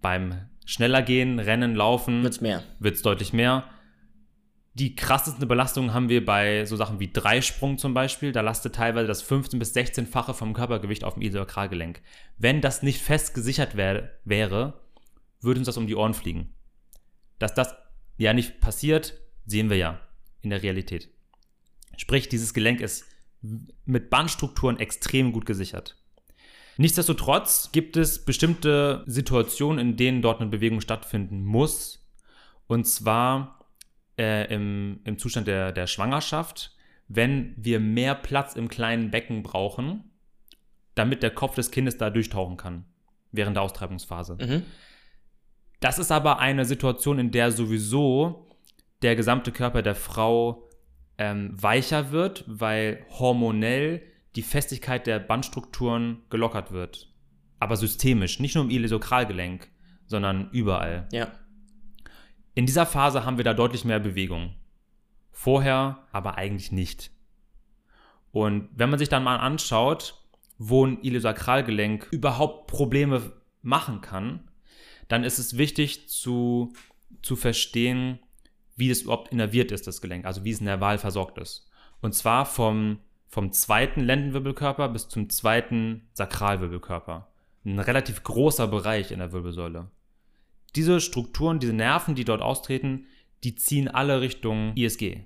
[0.00, 2.22] Beim schneller Gehen, Rennen, Laufen
[2.78, 3.64] wird es deutlich mehr.
[4.80, 8.32] Die krassesten Belastungen haben wir bei so Sachen wie Dreisprung zum Beispiel.
[8.32, 12.00] Da lastet teilweise das 15- bis 16-fache vom Körpergewicht auf dem Iliosakralgelenk.
[12.38, 14.80] Wenn das nicht fest gesichert wär, wäre,
[15.42, 16.54] würde uns das um die Ohren fliegen.
[17.38, 17.74] Dass das
[18.16, 20.00] ja nicht passiert, sehen wir ja
[20.40, 21.10] in der Realität.
[21.98, 23.04] Sprich, dieses Gelenk ist
[23.84, 26.02] mit Bandstrukturen extrem gut gesichert.
[26.78, 32.02] Nichtsdestotrotz gibt es bestimmte Situationen, in denen dort eine Bewegung stattfinden muss.
[32.66, 33.59] Und zwar
[34.20, 36.76] äh, im, im Zustand der, der Schwangerschaft,
[37.08, 40.04] wenn wir mehr Platz im kleinen Becken brauchen,
[40.94, 42.84] damit der Kopf des Kindes da durchtauchen kann
[43.32, 44.36] während der Austreibungsphase.
[44.40, 44.62] Mhm.
[45.80, 48.46] Das ist aber eine Situation, in der sowieso
[49.00, 50.68] der gesamte Körper der Frau
[51.16, 54.02] ähm, weicher wird, weil hormonell
[54.36, 57.10] die Festigkeit der Bandstrukturen gelockert wird.
[57.58, 59.68] Aber systemisch, nicht nur im Iliosakralgelenk,
[60.06, 61.08] sondern überall.
[61.12, 61.30] Ja.
[62.54, 64.54] In dieser Phase haben wir da deutlich mehr Bewegung.
[65.30, 67.10] Vorher aber eigentlich nicht.
[68.32, 70.14] Und wenn man sich dann mal anschaut,
[70.58, 73.32] wo ein Iliosakralgelenk überhaupt Probleme
[73.62, 74.48] machen kann,
[75.08, 76.72] dann ist es wichtig zu,
[77.22, 78.20] zu verstehen,
[78.76, 81.68] wie es überhaupt innerviert ist, das Gelenk, also wie es nerval versorgt ist.
[82.00, 87.28] Und zwar vom, vom zweiten Lendenwirbelkörper bis zum zweiten Sakralwirbelkörper.
[87.64, 89.90] Ein relativ großer Bereich in der Wirbelsäule.
[90.76, 93.06] Diese Strukturen, diese Nerven, die dort austreten,
[93.44, 95.24] die ziehen alle Richtung ISG.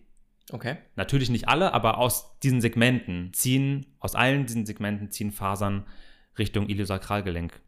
[0.50, 0.76] Okay.
[0.96, 5.87] Natürlich nicht alle, aber aus diesen Segmenten ziehen, aus allen diesen Segmenten ziehen Fasern
[6.38, 7.61] Richtung Iliosakralgelenk.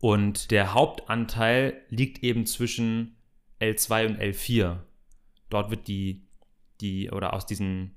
[0.00, 3.16] Und der Hauptanteil liegt eben zwischen
[3.60, 4.80] L2 und L4.
[5.48, 6.26] Dort wird die,
[6.80, 7.96] die, oder aus diesen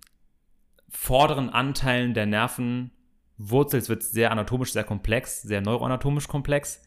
[0.89, 6.81] vorderen Anteilen der Nervenwurzel, es wird sehr anatomisch sehr komplex, sehr neuroanatomisch komplex,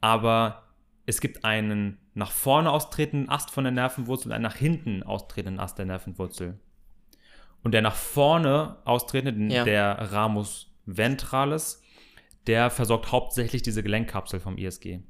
[0.00, 0.63] aber
[1.06, 5.60] es gibt einen nach vorne austretenden Ast von der Nervenwurzel und einen nach hinten austretenden
[5.60, 6.58] Ast der Nervenwurzel.
[7.62, 9.64] Und der nach vorne austretende, Ja.
[9.64, 11.82] der Ramus ventralis,
[12.46, 15.00] der versorgt hauptsächlich diese Gelenkkapsel vom ISG.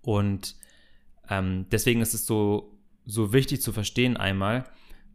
[0.00, 0.56] Und
[1.28, 4.64] ähm, deswegen ist es so, so wichtig zu verstehen einmal,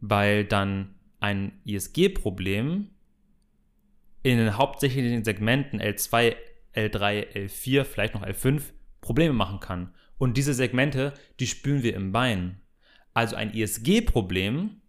[0.00, 2.90] weil dann ein ISG-Problem
[4.22, 6.36] in den hauptsächlichen Segmenten L2,
[6.74, 8.62] L3, L4, vielleicht noch L5
[9.04, 9.94] Probleme machen kann.
[10.18, 12.60] Und diese Segmente, die spüren wir im Bein.
[13.12, 14.80] Also ein ISG-Problem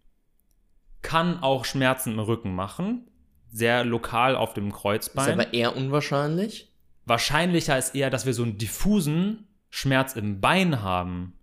[1.02, 3.08] kann auch Schmerzen im Rücken machen,
[3.50, 5.32] sehr lokal auf dem Ist Kreuzbein.
[5.32, 6.72] aber eher unwahrscheinlich.
[7.04, 11.38] Wahrscheinlicher ist eher, dass wir so einen diffusen Schmerz im Bein haben.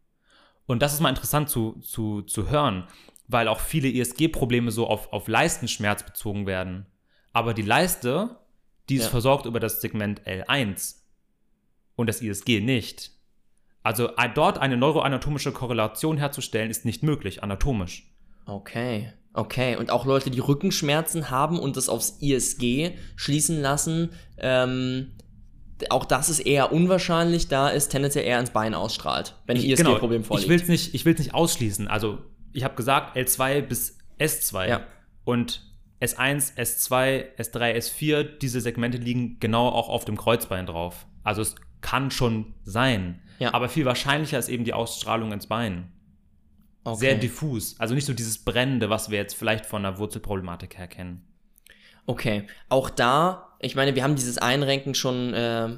[0.66, 2.88] Und das ist mal interessant zu, zu, zu hören,
[3.28, 6.86] weil auch viele ISG-Probleme so auf, auf Leistenschmerz bezogen werden.
[7.32, 8.38] Aber die Leiste,
[8.90, 9.10] die ist Ja.
[9.10, 11.03] versorgt über das Segment L1
[11.96, 13.12] und das ISG nicht.
[13.84, 18.10] Also dort eine neuroanatomische Korrelation herzustellen, ist nicht möglich, anatomisch.
[18.46, 19.12] Okay.
[19.34, 19.76] Okay.
[19.76, 25.12] Und auch Leute, die Rückenschmerzen haben und das aufs ISG schließen lassen, ähm,
[25.90, 29.76] auch das ist eher unwahrscheinlich, da es tendenziell eher ins Bein ausstrahlt, wenn ein Ich-
[29.76, 30.46] genau, ISG-Problem vorliegt.
[30.46, 31.88] Ich will es nicht, ich will's nicht ausschließen.
[31.88, 32.20] Also,
[32.54, 34.70] ich habe gesagt L2 bis S2.
[34.70, 34.88] Ja.
[35.26, 35.66] Und
[36.00, 41.06] S1, S2, S3, S4, diese Segmente liegen genau auch auf dem Kreuzbein drauf.
[41.24, 43.22] Also es kann schon sein.
[43.38, 43.54] Ja.
[43.54, 45.92] Aber viel wahrscheinlicher ist eben die Ausstrahlung ins Bein.
[46.84, 46.98] okay.
[46.98, 47.80] Sehr diffus.
[47.80, 51.22] Also nicht so dieses Brennende, was wir jetzt vielleicht von der Wurzelproblematik her kennen.
[52.08, 55.70] Okay, auch da, ich meine, wir haben dieses Einrenken schon äh,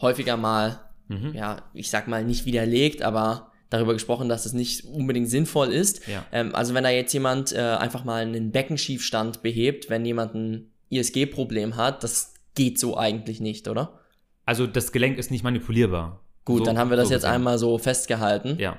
[0.00, 1.34] häufiger mal, Mhm.
[1.34, 6.06] ja, ich sag mal nicht widerlegt, aber darüber gesprochen, dass es nicht unbedingt sinnvoll ist.
[6.06, 6.24] Ja.
[6.32, 10.70] Ähm, also wenn da jetzt jemand äh, einfach mal einen Beckenschiefstand behebt, wenn jemand ein
[10.88, 14.00] ISG-Problem hat, das geht so eigentlich nicht, oder?
[14.46, 16.20] Also das Gelenk ist nicht manipulierbar.
[16.44, 17.34] Gut, So- dann haben wir das so jetzt gesehen.
[17.36, 18.56] einmal so festgehalten.
[18.58, 18.78] Ja.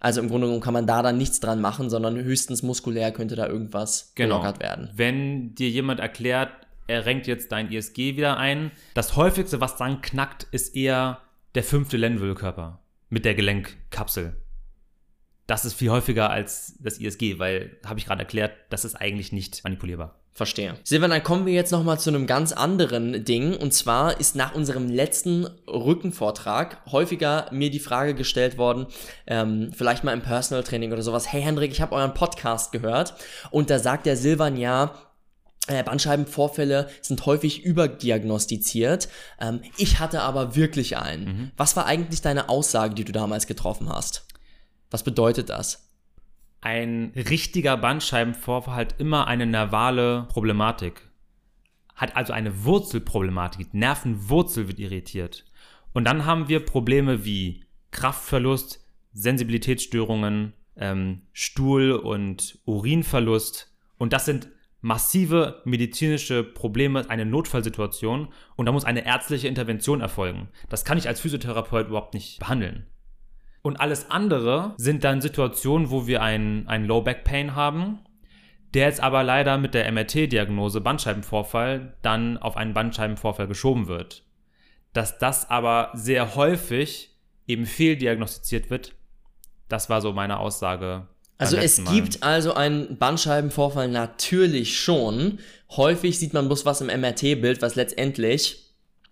[0.00, 3.34] Also im Grunde genommen kann man da dann nichts dran machen, sondern höchstens muskulär könnte
[3.34, 4.36] da irgendwas Genau.
[4.40, 4.90] gelockert werden.
[4.94, 6.50] Wenn dir jemand erklärt,
[6.86, 11.18] er renkt jetzt dein ISG wieder ein, das häufigste, was dann knackt, ist eher
[11.54, 14.36] der fünfte Lendenwirbelkörper mit der Gelenkkapsel.
[15.46, 19.32] Das ist viel häufiger als das ISG, weil, habe ich gerade erklärt, das ist eigentlich
[19.32, 20.17] nicht manipulierbar.
[20.38, 20.76] Verstehe.
[20.84, 23.56] Silvan, dann kommen wir jetzt nochmal zu einem ganz anderen Ding.
[23.56, 28.86] Und zwar ist nach unserem letzten Rückenvortrag häufiger mir die Frage gestellt worden,
[29.26, 33.14] ähm, vielleicht mal im Personal Training oder sowas, hey Hendrik, ich habe euren Podcast gehört.
[33.50, 34.94] Und da sagt der Silvan ja,
[35.66, 39.08] äh, Bandscheibenvorfälle sind häufig überdiagnostiziert.
[39.40, 41.50] Ähm, ich hatte aber wirklich einen.
[41.56, 44.24] Was war eigentlich deine Aussage, die du damals getroffen hast?
[44.92, 45.87] Was bedeutet das?
[46.60, 51.08] Ein richtiger Bandscheibenvorfall hat immer eine nervale Problematik.
[51.94, 53.70] Hat also eine Wurzelproblematik.
[53.70, 55.44] Die Nervenwurzel wird irritiert.
[55.92, 63.72] Und dann haben wir Probleme wie Kraftverlust, Sensibilitätsstörungen, ähm, Stuhl- und Urinverlust.
[63.96, 64.48] Und das sind
[64.80, 68.28] massive medizinische Probleme, eine Notfallsituation.
[68.56, 70.48] Und da muss eine ärztliche Intervention erfolgen.
[70.68, 72.86] Das kann ich als Physiotherapeut überhaupt nicht behandeln.
[73.62, 78.00] Und alles andere sind dann Situationen, wo wir einen, einen Low Back Pain haben,
[78.74, 84.24] der jetzt aber leider mit der MRT-Diagnose Bandscheibenvorfall dann auf einen Bandscheibenvorfall geschoben wird.
[84.92, 87.16] Dass das aber sehr häufig
[87.46, 88.94] eben fehldiagnostiziert wird,
[89.68, 91.92] das war so meine Aussage Also es Mal.
[91.92, 95.38] gibt also einen Bandscheibenvorfall natürlich schon.
[95.70, 98.67] Häufig sieht man bloß was im MRT-Bild, was letztendlich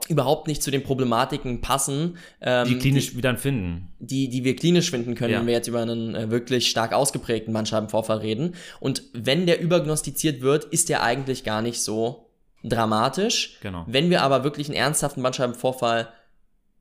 [0.09, 3.89] überhaupt nicht zu den Problematiken passen, ähm, die klinisch wieder finden.
[3.99, 5.41] die, die wir klinisch finden können, Ja.
[5.41, 8.55] wenn wir jetzt über einen äh, wirklich stark ausgeprägten Bandscheibenvorfall reden.
[8.79, 12.27] Und wenn der übergnostiziert wird, ist der eigentlich gar nicht so
[12.63, 13.59] dramatisch.
[13.63, 13.85] Genau.
[13.89, 16.09] Wenn wir aber wirklich einen ernsthaften Bandscheibenvorfall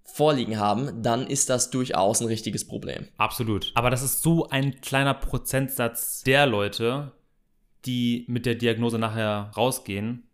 [0.04, 3.08] vorliegen haben, dann ist das durchaus ein richtiges Problem.
[3.18, 3.72] Absolut.
[3.76, 7.12] Aber das ist so ein kleiner Prozentsatz der Leute,
[7.86, 10.25] die mit der Diagnose nachher rausgehen,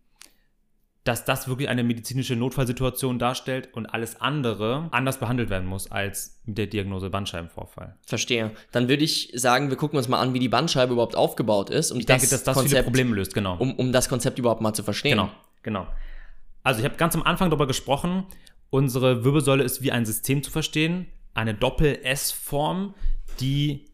[1.03, 6.39] dass das wirklich eine medizinische Notfallsituation darstellt und alles andere anders behandelt werden muss als
[6.45, 7.95] mit der Diagnose Bandscheibenvorfall.
[8.05, 8.51] Verstehe.
[8.71, 11.91] Dann würde ich sagen, wir gucken uns mal an, wie die Bandscheibe überhaupt aufgebaut ist,
[11.91, 13.57] um Ich denke, dass das viele Probleme löst, genau.
[13.57, 15.17] um, um das Konzept überhaupt mal zu verstehen.
[15.17, 15.31] Genau,
[15.63, 15.87] genau.
[16.61, 18.25] Also ich habe ganz am Anfang darüber gesprochen,
[18.69, 22.93] unsere Wirbelsäule ist wie ein System zu verstehen, eine Doppel-S-Form,
[23.39, 23.85] die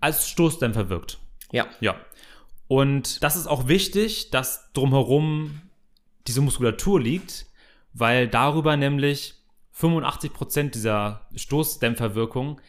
[0.00, 1.18] als Stoßdämpfer wirkt.
[1.50, 1.66] Ja.
[1.80, 1.96] Ja.
[2.68, 5.60] Und das ist auch wichtig, dass drumherum
[6.26, 7.46] diese Muskulatur liegt,
[7.92, 9.34] weil darüber nämlich
[9.76, 12.60] 85% dieser Stoßdämpferwirkung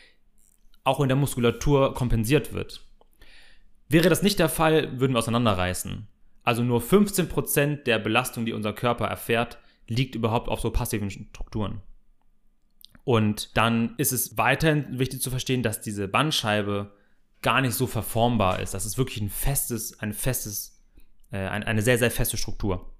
[0.83, 2.85] auch in der Muskulatur kompensiert wird.
[3.89, 6.07] Wäre das nicht der Fall, würden wir auseinanderreißen.
[6.43, 11.81] Also nur 15% der Belastung, die unser Körper erfährt, liegt überhaupt auf so passiven Strukturen.
[13.03, 16.91] Und dann ist es weiterhin wichtig zu verstehen, dass diese Bandscheibe
[17.41, 18.73] gar nicht so verformbar ist.
[18.73, 20.81] Das ist wirklich ein festes, ein festes,
[21.31, 22.91] äh, ein, eine sehr, sehr feste Struktur.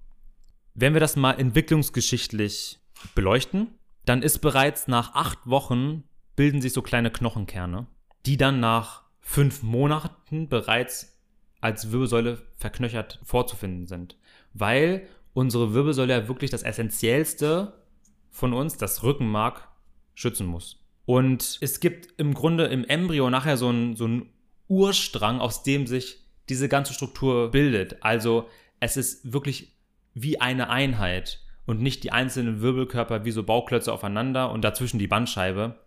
[0.78, 2.80] Wenn wir das mal entwicklungsgeschichtlich
[3.14, 3.68] beleuchten,
[4.04, 6.04] dann ist bereits nach acht Wochen
[6.36, 7.86] bilden sich so kleine Knochenkerne,
[8.26, 11.18] die dann nach fünf Monaten bereits
[11.62, 14.18] als Wirbelsäule verknöchert vorzufinden sind.
[14.52, 17.82] Weil unsere Wirbelsäule ja wirklich das Essentiellste
[18.30, 19.68] von uns, das Rückenmark,
[20.14, 20.84] schützen muss.
[21.06, 24.28] Und es gibt im Grunde im Embryo nachher so einen, so einen
[24.68, 28.02] Urstrang, aus dem sich diese ganze Struktur bildet.
[28.02, 29.75] Also es ist wirklich
[30.16, 35.08] wie eine Einheit und nicht die einzelnen Wirbelkörper wie so Bauklötze aufeinander und dazwischen die
[35.08, 35.78] Bandscheibe,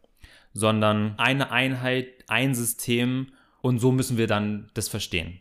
[0.53, 5.39] sondern eine Einheit, ein System und so müssen wir dann das verstehen.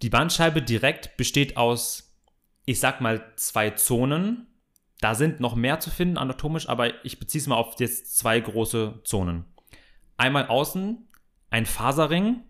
[0.00, 2.16] Die Bandscheibe direkt besteht aus,
[2.64, 4.46] ich sag mal, zwei Zonen.
[5.00, 8.40] Da sind noch mehr zu finden anatomisch, aber ich beziehe es mal auf jetzt zwei
[8.40, 9.44] große Zonen.
[10.16, 11.08] Einmal außen
[11.50, 12.42] ein Faserring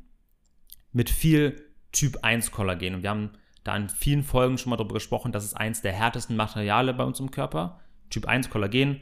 [0.93, 2.95] mit viel Typ 1 Kollagen.
[2.95, 3.33] Und wir haben
[3.65, 7.05] da in vielen Folgen schon mal darüber gesprochen, das ist eins der härtesten Materiale bei
[7.05, 7.81] uns im Körper.
[8.11, 9.01] Typ 1 Kollagen.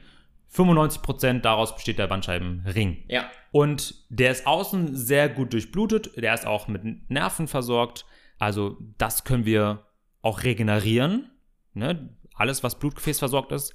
[0.55, 3.05] 95% daraus besteht der Bandscheibenring.
[3.09, 3.31] Ja.
[3.51, 8.05] Und der ist außen sehr gut durchblutet, der ist auch mit Nerven versorgt.
[8.39, 9.87] Also das können wir
[10.21, 11.31] auch regenerieren.
[11.75, 12.17] Ne?
[12.35, 13.75] Alles, was Blutgefäß versorgt ist,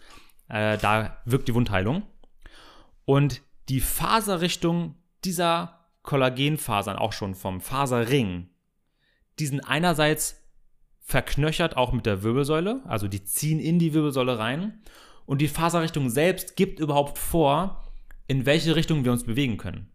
[0.49, 2.03] äh, da wirkt die Wundheilung.
[3.05, 4.95] Und die Faserrichtung
[5.25, 8.49] dieser Kollagenfasern, auch schon vom Faserring,
[9.39, 10.46] die sind einerseits
[11.07, 14.81] verknöchert auch mit der Wirbelsäule, also die ziehen in die Wirbelsäule rein.
[15.25, 17.83] Und die Faserrichtung selbst gibt überhaupt vor,
[18.27, 19.89] in welche Richtung wir uns bewegen können.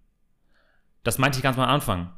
[1.05, 2.13] Das meinte ich ganz am Anfang.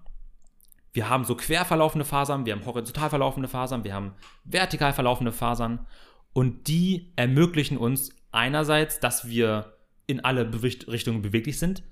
[0.92, 4.12] Wir haben so quer verlaufende Fasern, wir haben horizontal verlaufende Fasern, wir haben
[4.44, 5.86] vertikal verlaufende Fasern
[6.32, 9.76] und die ermöglichen uns einerseits, dass wir
[10.06, 11.82] in alle Bewicht Richtungen beweglich sind,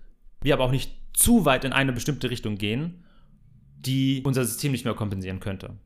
[0.41, 3.05] wir aber auch nicht zu weit in eine bestimmte Richtung gehen,
[3.77, 5.77] die unser System nicht mehr kompensieren könnte.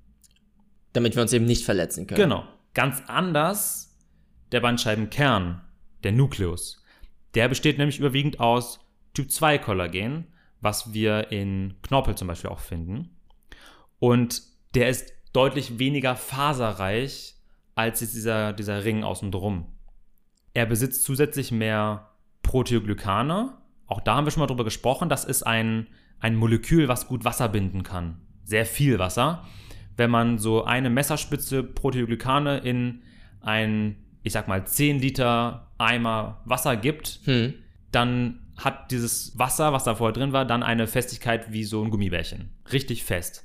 [0.97, 2.23] Damit wir uns eben nicht verletzen können.
[2.23, 2.45] Genau.
[2.73, 3.99] Ganz anders
[4.51, 5.61] der Bandscheibenkern,
[6.03, 6.83] der Nukleus.
[7.35, 8.81] Der besteht nämlich überwiegend aus
[9.13, 10.27] Typ 2 Kollagen,
[10.63, 13.11] was wir in Knorpel zum Beispiel auch finden.
[13.99, 14.41] Und
[14.75, 17.35] der ist deutlich weniger faserreich
[17.75, 19.67] als jetzt dieser, dieser Ring außen drum.
[20.55, 22.09] Er besitzt zusätzlich mehr
[22.43, 23.59] Proteoglykane.
[23.87, 25.11] Auch da haben wir schon mal drüber gesprochen.
[25.11, 25.89] Das ist ein,
[26.21, 28.23] ein Molekül, was gut Wasser binden kann.
[28.45, 29.45] Sehr viel Wasser.
[29.97, 33.03] Wenn man so eine Messerspitze Proteoglykane in
[33.41, 37.55] ein, ich sag mal, 10 Liter Eimer Wasser gibt, Hm.
[37.93, 41.91] dann hat dieses Wasser, was da vorher drin war, dann eine Festigkeit wie so ein
[41.91, 42.51] Gummibärchen.
[42.73, 43.45] Richtig fest.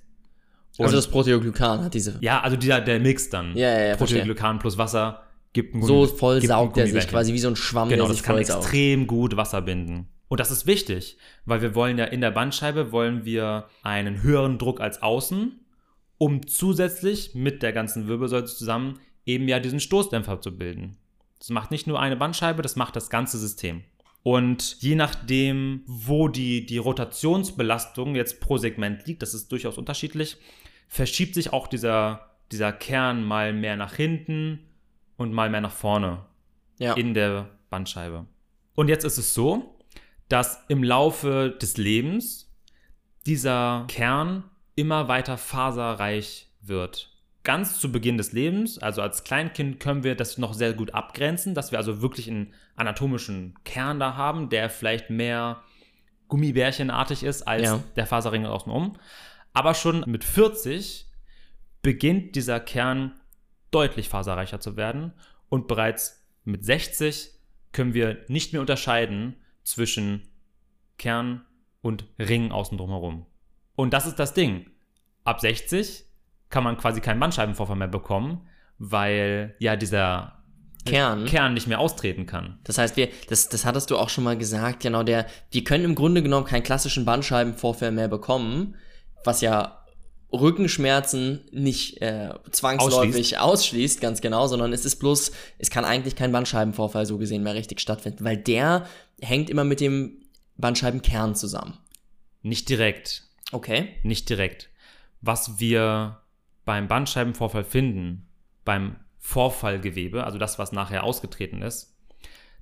[0.78, 2.18] Und Also das Proteoglykan hat diese.
[2.22, 3.56] ja, also dieser, der Mix dann.
[3.58, 3.96] Ja, ja, ja.
[3.98, 7.58] Proteoglykan plus Wasser gibt ein So voll gibt saugt er sich quasi wie so ein
[7.58, 8.64] Schwamm, Genau, der das sich kann voll saugt.
[8.64, 10.08] extrem gut Wasser binden.
[10.30, 14.58] Und das ist wichtig, weil wir wollen ja in der Bandscheibe wollen wir einen höheren
[14.58, 15.60] Druck als außen,
[16.22, 20.98] um zusätzlich mit der ganzen Wirbelsäule zusammen eben ja diesen Stoßdämpfer zu bilden.
[21.40, 23.84] Das macht nicht nur eine Bandscheibe, das macht das ganze System.
[24.22, 30.38] Und je nachdem, wo die, die Rotationsbelastung jetzt pro Segment liegt, das ist durchaus unterschiedlich,
[30.88, 34.60] verschiebt sich auch dieser, dieser Kern mal mehr nach hinten
[35.18, 36.24] und mal mehr nach vorne
[36.78, 36.94] Ja.
[36.94, 38.28] in der Bandscheibe.
[38.76, 39.76] Und jetzt ist es so,
[40.30, 42.54] dass im Laufe des Lebens
[43.26, 44.44] dieser Kern
[44.76, 47.10] immer weiter faserreich wird.
[47.44, 51.56] Ganz zu Beginn des Lebens, also als Kleinkind, können wir das noch sehr gut abgrenzen,
[51.56, 55.64] dass wir also wirklich einen anatomischen Kern da haben, der vielleicht mehr
[56.28, 57.84] Gummibärchenartig ist als Ja.
[57.96, 58.98] der Faserring außenrum.
[59.54, 61.08] Aber schon mit 40
[61.82, 63.20] beginnt dieser Kern
[63.72, 65.14] deutlich faserreicher zu werden
[65.50, 67.32] und bereits mit 60
[67.72, 70.28] können wir nicht mehr unterscheiden zwischen
[70.98, 71.44] Kern
[71.82, 73.26] und Ring außen drumherum.
[73.82, 74.68] Und das ist das Ding.
[75.24, 76.06] Ab 60
[76.50, 80.44] kann man quasi keinen Bandscheibenvorfall mehr bekommen, weil ja dieser
[80.86, 81.26] Kern.
[81.26, 82.60] Kern nicht mehr austreten kann.
[82.64, 85.84] Das heißt, wir, das, das hattest du auch schon mal gesagt, genau, der, wir können
[85.84, 88.76] im Grunde genommen keinen klassischen Bandscheibenvorfall mehr bekommen,
[89.24, 89.84] was ja
[90.32, 94.00] Rückenschmerzen nicht äh, zwangsläufig ausschließt.
[94.00, 97.82] ganz genau, sondern es ist bloß, es kann eigentlich kein Bandscheibenvorfall so gesehen mehr richtig
[97.82, 98.86] stattfinden, weil der
[99.20, 100.22] hängt immer mit dem
[100.58, 101.80] Bandscheibenkern zusammen.
[102.44, 103.31] Nicht direkt.
[103.52, 103.96] Okay.
[104.04, 104.70] Nicht direkt.
[105.22, 106.22] Was wir
[106.66, 108.28] beim Bandscheibenvorfall finden,
[108.66, 111.98] beim Vorfallgewebe, also das, was nachher ausgetreten ist,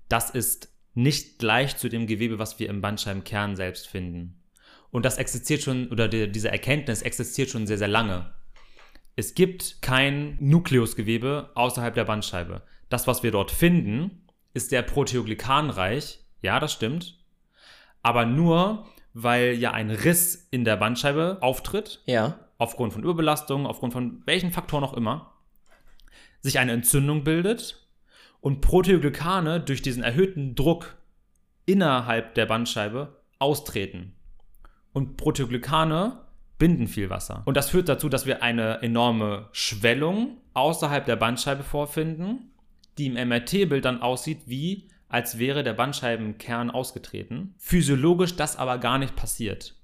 [0.09, 4.41] das ist nicht gleich zu dem Gewebe, was wir im Bandscheibenkern selbst finden.
[4.91, 8.33] Und das existiert schon, oder die, diese Erkenntnis existiert schon sehr, sehr lange.
[9.15, 12.63] Es gibt kein Nukleusgewebe außerhalb der Bandscheibe.
[12.89, 16.19] Das, was wir dort finden, ist sehr proteoglykanreich.
[16.41, 17.19] Ja, das stimmt.
[18.01, 22.39] Aber nur, weil ja ein Riss in der Bandscheibe auftritt, Ja.
[22.57, 25.34] aufgrund von Überbelastung, aufgrund von welchen Faktoren auch immer,
[26.41, 27.88] sich eine Entzündung bildet
[28.41, 30.95] und Proteoglykane durch diesen erhöhten Druck
[31.66, 34.14] innerhalb der Bandscheibe austreten.
[34.93, 36.18] Und Proteoglykane
[36.57, 37.43] binden viel Wasser.
[37.45, 42.51] Und das führt dazu, dass wir eine enorme Schwellung außerhalb der Bandscheibe vorfinden,
[42.97, 47.55] die im MRT-Bild dann aussieht wie, als wäre der Bandscheibenkern ausgetreten.
[47.57, 49.76] Physiologisch das aber gar nicht passiert,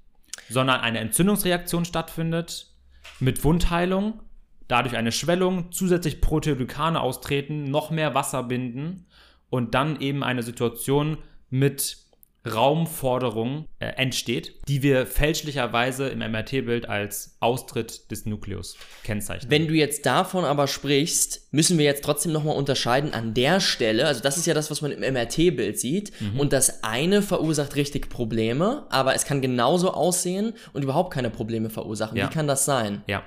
[0.49, 2.71] sondern eine Entzündungsreaktion stattfindet
[3.19, 4.21] mit Wundheilung,
[4.67, 9.07] dadurch eine Schwellung, zusätzlich Proteoglykane austreten, noch mehr Wasser binden
[9.49, 11.17] und dann eben eine Situation
[11.49, 12.04] mit
[12.45, 19.51] Raumforderung äh, entsteht, die wir fälschlicherweise im MRT-Bild als Austritt des Nukleus kennzeichnen.
[19.51, 24.05] Wenn du jetzt davon aber sprichst, müssen wir jetzt trotzdem nochmal unterscheiden an der Stelle,
[24.07, 28.09] also das ist ja das, was man im MRT-Bild sieht, und das eine verursacht richtig
[28.09, 32.17] Probleme, aber es kann genauso aussehen und überhaupt keine Probleme verursachen.
[32.17, 32.29] Ja.
[32.29, 33.03] Wie kann das sein?
[33.07, 33.23] Ja,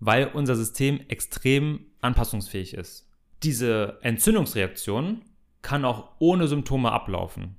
[0.00, 3.08] weil unser System extrem anpassungsfähig ist.
[3.42, 5.22] Diese Entzündungsreaktion
[5.62, 7.56] kann auch ohne Symptome ablaufen.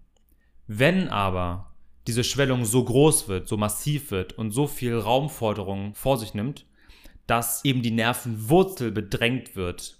[0.68, 1.72] Wenn aber
[2.08, 6.66] diese Schwellung so groß wird, so massiv wird und so viel Raumforderung vor sich nimmt,
[7.28, 9.98] dass eben die Nervenwurzel bedrängt wird,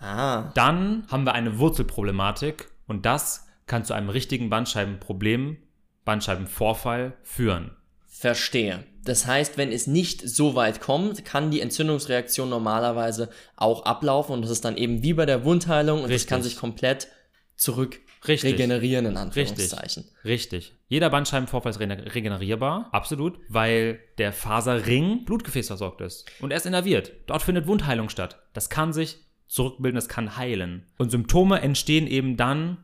[0.00, 5.56] Ah, dann haben wir eine Wurzelproblematik und das kann zu einem richtigen Bandscheibenproblem,
[6.04, 7.72] Bandscheibenvorfall führen.
[8.06, 8.84] verstehe.
[9.04, 14.42] Das heißt, wenn es nicht so weit kommt, kann die Entzündungsreaktion normalerweise auch ablaufen und
[14.42, 16.28] das ist dann eben wie bei der Wundheilung und das Richtig.
[16.28, 17.08] kann sich komplett
[17.56, 18.54] zurück Richtig.
[18.54, 19.48] regenerieren, in Richtig.
[19.48, 20.04] Anführungszeichen.
[20.24, 20.74] Richtig.
[20.88, 27.12] Jeder Bandscheibenvorfall ist regenerierbar, absolut, weil der Faserring blutgefäßversorgt ist und er ist innerviert.
[27.26, 28.42] Dort findet Wundheilung statt.
[28.54, 30.86] Das kann sich zurückbilden, das kann heilen.
[30.98, 32.78] Und Symptome entstehen eben dann,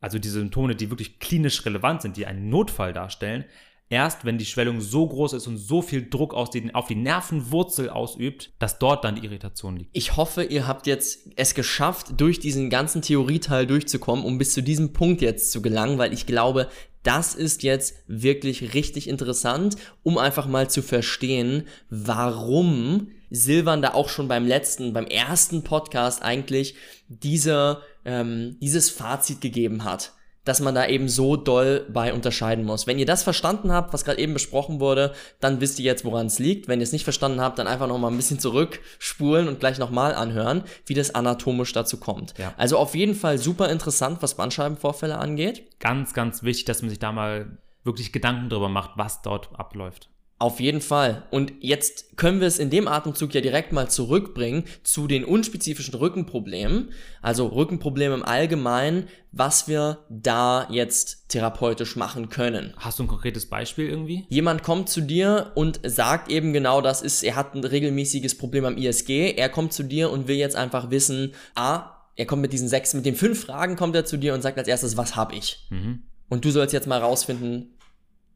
[0.00, 3.44] also die Symptome, die wirklich klinisch relevant sind, die einen Notfall darstellen,
[3.90, 6.94] erst wenn die Schwellung so groß ist und so viel Druck aus den, auf die
[6.94, 9.90] Nervenwurzel ausübt, dass dort dann die Irritation liegt.
[9.96, 14.62] Ich hoffe, ihr habt jetzt es geschafft, durch diesen ganzen Theorieteil durchzukommen, um bis zu
[14.62, 16.68] diesem Punkt jetzt zu gelangen, weil ich glaube,
[17.02, 24.08] das ist jetzt wirklich richtig interessant, um einfach mal zu verstehen, warum Silvan da auch
[24.08, 26.74] schon beim letzten, beim ersten Podcast eigentlich
[27.08, 30.12] diese, ähm, dieses Fazit gegeben hat
[30.44, 32.86] dass man da eben so doll bei unterscheiden muss.
[32.86, 36.26] Wenn ihr das verstanden habt, was gerade eben besprochen wurde, dann wisst ihr jetzt, woran
[36.26, 36.68] es liegt.
[36.68, 39.78] Wenn ihr es nicht verstanden habt, dann einfach noch mal ein bisschen zurückspulen und gleich
[39.78, 42.34] nochmal anhören, wie das anatomisch dazu kommt.
[42.38, 42.54] Ja.
[42.56, 45.78] Also auf jeden Fall super interessant, was Bandscheibenvorfälle angeht.
[45.80, 50.08] Ganz, ganz wichtig, dass man sich da mal wirklich Gedanken drüber macht, was dort abläuft.
[50.40, 51.24] Auf jeden Fall.
[51.32, 55.94] Und jetzt können wir es in dem Atemzug ja direkt mal zurückbringen zu den unspezifischen
[55.94, 56.90] Rückenproblemen.
[57.20, 62.72] Also Rückenprobleme im Allgemeinen, was wir da jetzt therapeutisch machen können.
[62.76, 64.26] Hast du ein konkretes Beispiel irgendwie?
[64.28, 68.64] Jemand kommt zu dir und sagt eben genau das ist, er hat ein regelmäßiges Problem
[68.64, 72.52] am ISG, er kommt zu dir und will jetzt einfach wissen, A, er kommt mit
[72.52, 75.16] diesen sechs, mit den fünf Fragen kommt er zu dir und sagt als erstes, was
[75.16, 75.66] habe ich?
[75.70, 76.04] Mhm.
[76.28, 77.74] Und du sollst jetzt mal rausfinden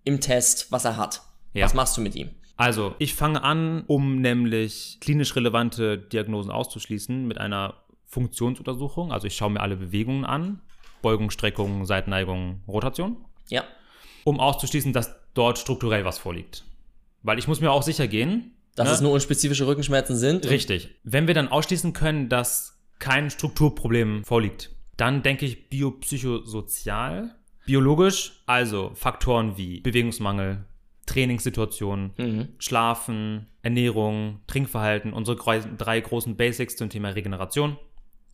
[0.05, 1.23] im Test, was er hat.
[1.55, 1.65] Ja.
[1.65, 2.31] Was machst du mit ihm?
[2.57, 7.75] Also, ich fange an, um nämlich klinisch relevante Diagnosen auszuschließen, mit einer
[8.07, 9.13] Funktionsuntersuchung.
[9.13, 10.61] Also, ich schaue mir alle Bewegungen an:
[11.03, 13.17] Beugung, Streckung, Seitenneigung, Rotation,
[13.49, 13.65] Ja.
[14.25, 16.65] um auszuschließen, dass dort strukturell was vorliegt.
[17.23, 18.95] Weil ich muss mir auch sicher gehen, Dass ne?
[18.95, 20.49] es nur unspezifische Rückenschmerzen sind.
[20.49, 20.91] Richtig.
[21.05, 27.35] Wenn wir dann ausschließen können, dass kein Strukturproblem vorliegt, dann denke ich biopsychosozial,
[27.67, 30.65] biologisch, also Faktoren wie Bewegungsmangel,
[31.13, 32.49] Trainingssituationen, Mhm.
[32.59, 37.77] Schlafen, Ernährung, Trinkverhalten, unsere drei großen Basics zum Thema Regeneration.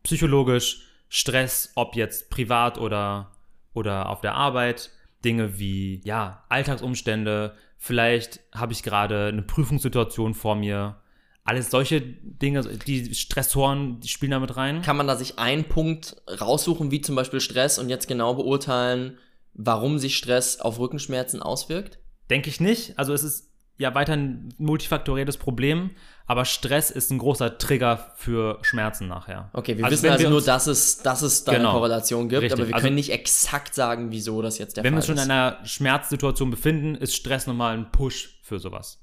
[0.05, 3.33] Psychologisch, Stress, ob jetzt privat oder,
[3.74, 4.91] oder auf der Arbeit.
[5.24, 7.55] Dinge wie, ja, Alltagsumstände.
[7.76, 11.01] Vielleicht habe ich gerade eine Prüfungssituation vor mir.
[11.43, 14.83] Alles solche Dinge, die Stressoren, die spielen da mit rein.
[14.83, 19.18] Kann man da sich einen Punkt raussuchen, wie zum Beispiel Stress, und jetzt genau beurteilen,
[19.55, 21.99] warum sich Stress auf Rückenschmerzen auswirkt?
[22.31, 22.99] Denke ich nicht.
[22.99, 23.49] Also es ist
[23.79, 25.91] ja weiter ein multifaktorielles Problem,
[26.26, 29.51] aber Stress ist ein großer Trigger für Schmerzen nachher.
[29.53, 31.70] Okay, wir Also wissen also wir nur, dass es, dass es da Genau.
[31.70, 32.59] eine Korrelation gibt, Richtig.
[32.61, 35.07] aber wir Also- können nicht exakt sagen, wieso das jetzt der Wenn wir Fall uns
[35.07, 35.24] schon ist.
[35.24, 39.01] in einer Schmerzsituation befinden, ist Stress nochmal ein Push für sowas.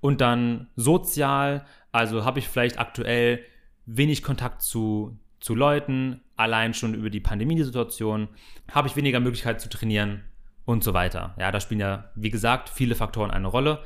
[0.00, 3.40] Und dann sozial, also habe ich vielleicht aktuell
[3.84, 8.28] wenig Kontakt zu, zu Leuten, allein schon über die Pandemiesituation,
[8.72, 10.24] habe ich weniger Möglichkeit zu trainieren
[10.70, 11.34] und so weiter.
[11.38, 13.82] Ja, da spielen ja, wie gesagt, viele Faktoren eine Rolle.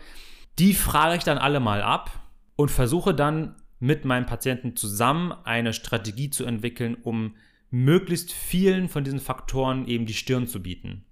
[0.58, 2.10] Die frage ich dann alle mal ab
[2.56, 7.36] und versuche dann mit meinem Patienten zusammen eine Strategie zu entwickeln, um
[7.70, 11.04] möglichst vielen von diesen Faktoren eben die Stirn zu bieten.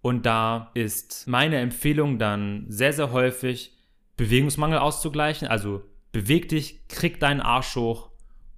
[0.00, 3.78] Und da ist meine Empfehlung dann sehr, sehr häufig,
[4.16, 5.46] Bewegungsmangel auszugleichen.
[5.46, 8.10] Also beweg dich, krieg deinen Arsch hoch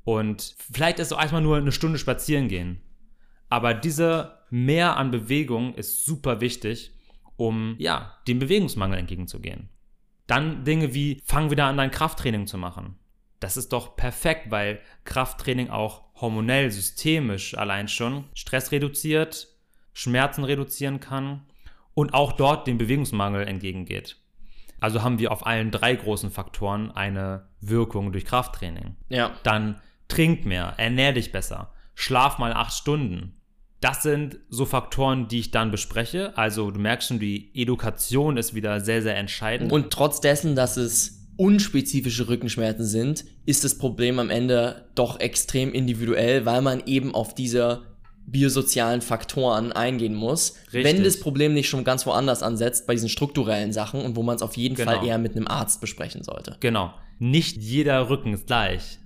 [0.05, 2.81] und vielleicht ist auch erstmal nur eine Stunde spazieren gehen.
[3.51, 6.93] Aber diese Mehr an Bewegung ist super wichtig,
[7.35, 9.69] um ja, dem Bewegungsmangel entgegenzugehen.
[10.29, 12.95] Dann Dinge wie, fang wieder an, dein Krafttraining zu machen.
[13.41, 19.49] Das ist doch perfekt, weil Krafttraining auch hormonell, systemisch allein schon Stress reduziert,
[19.93, 21.47] Schmerzen reduzieren kann
[21.95, 24.19] und auch dort dem Bewegungsmangel entgegengeht.
[24.79, 28.95] Also haben wir auf allen drei großen Faktoren eine Wirkung durch Krafttraining.
[29.09, 29.33] Ja.
[29.43, 33.41] Dann trink mehr, ernähr dich besser, schlaf mal acht Stunden.
[33.85, 36.33] Das sind so Faktoren, die ich dann bespreche.
[36.39, 39.71] Also du merkst schon, die Education ist wieder sehr, sehr entscheidend.
[39.73, 45.71] Und trotz dessen, dass es unspezifische Rückenschmerzen sind, ist das Problem am Ende doch extrem
[45.75, 47.83] individuell, weil man eben auf diese
[48.27, 50.55] biosozialen Faktoren eingehen muss.
[50.73, 50.85] Richtig.
[50.85, 54.37] Wenn das Problem nicht schon ganz woanders ansetzt, bei diesen strukturellen Sachen und wo man
[54.37, 54.93] es auf jeden Genau.
[54.93, 56.57] Fall eher mit einem Arzt besprechen sollte.
[56.61, 56.95] Genau.
[57.19, 58.99] Nicht jeder Rücken ist gleich.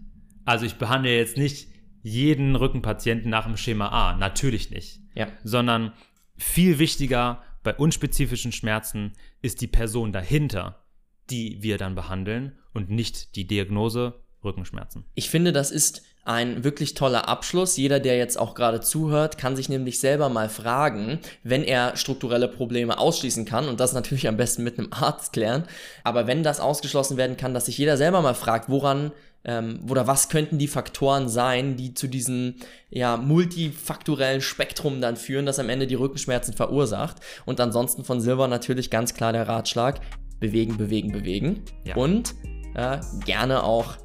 [0.44, 1.67] Also ich behandle jetzt nicht
[2.08, 4.16] jeden Rückenpatienten nach dem Schema A.
[4.16, 5.00] Natürlich nicht.
[5.14, 5.28] Ja.
[5.44, 5.92] Sondern
[6.36, 10.84] viel wichtiger bei unspezifischen Schmerzen ist die Person dahinter,
[11.30, 15.04] die wir dann behandeln und nicht die Diagnose Rückenschmerzen.
[15.14, 17.76] Ich finde, das ist ein wirklich toller Abschluss.
[17.78, 22.48] Jeder, der jetzt auch gerade zuhört, kann sich nämlich selber mal fragen, wenn er strukturelle
[22.48, 25.64] Probleme ausschließen kann, und das natürlich am besten mit einem Arzt klären,
[26.04, 29.12] aber wenn das ausgeschlossen werden kann, dass sich jeder selber mal fragt, woran
[29.44, 32.56] ähm, oder was könnten die Faktoren sein, die zu diesem
[32.90, 37.16] ja, multifaktorellen Spektrum dann führen, das am Ende die Rückenschmerzen verursacht.
[37.46, 40.00] Und ansonsten von Silber natürlich ganz klar der Ratschlag,
[40.40, 41.62] bewegen, bewegen, bewegen.
[41.84, 41.96] Ja.
[41.96, 42.34] Und
[42.74, 43.96] äh, gerne auch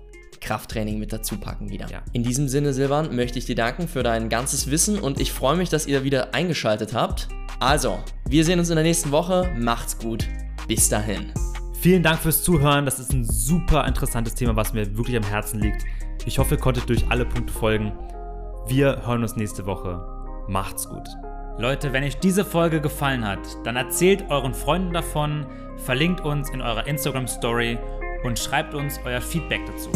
[0.44, 1.88] Krafttraining mit dazu packen wieder.
[1.90, 2.04] Ja.
[2.12, 5.56] In diesem Sinne, Silvan, möchte ich dir danken für dein ganzes Wissen und ich freue
[5.56, 7.30] mich, dass ihr wieder eingeschaltet habt.
[7.60, 9.52] Also, wir sehen uns in der nächsten Woche.
[9.58, 10.28] Macht's gut.
[10.68, 11.32] Bis dahin.
[11.80, 12.86] Vielen Dank fürs Zuhören.
[12.86, 15.84] Das ist ein super interessantes Thema, was mir wirklich am Herzen liegt.
[16.26, 17.92] Ich hoffe, ihr konntet durch alle Punkte folgen.
[18.68, 20.02] Wir hören uns nächste Woche.
[20.48, 21.08] Macht's gut.
[21.58, 25.46] Leute, wenn euch diese Folge gefallen hat, dann erzählt euren Freunden davon,
[25.78, 27.78] verlinkt uns in eurer Instagram Story
[28.24, 29.92] und schreibt uns euer Feedback dazu.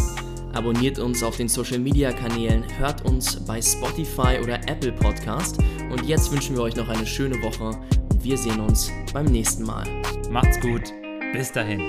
[0.53, 5.57] Abonniert uns auf den Social Media Kanälen, hört uns bei Spotify oder Apple Podcast
[5.91, 7.77] und jetzt wünschen wir euch noch eine schöne Woche
[8.09, 9.85] und wir sehen uns beim nächsten Mal.
[10.31, 10.93] Macht's gut.
[11.33, 11.81] Bis dahin.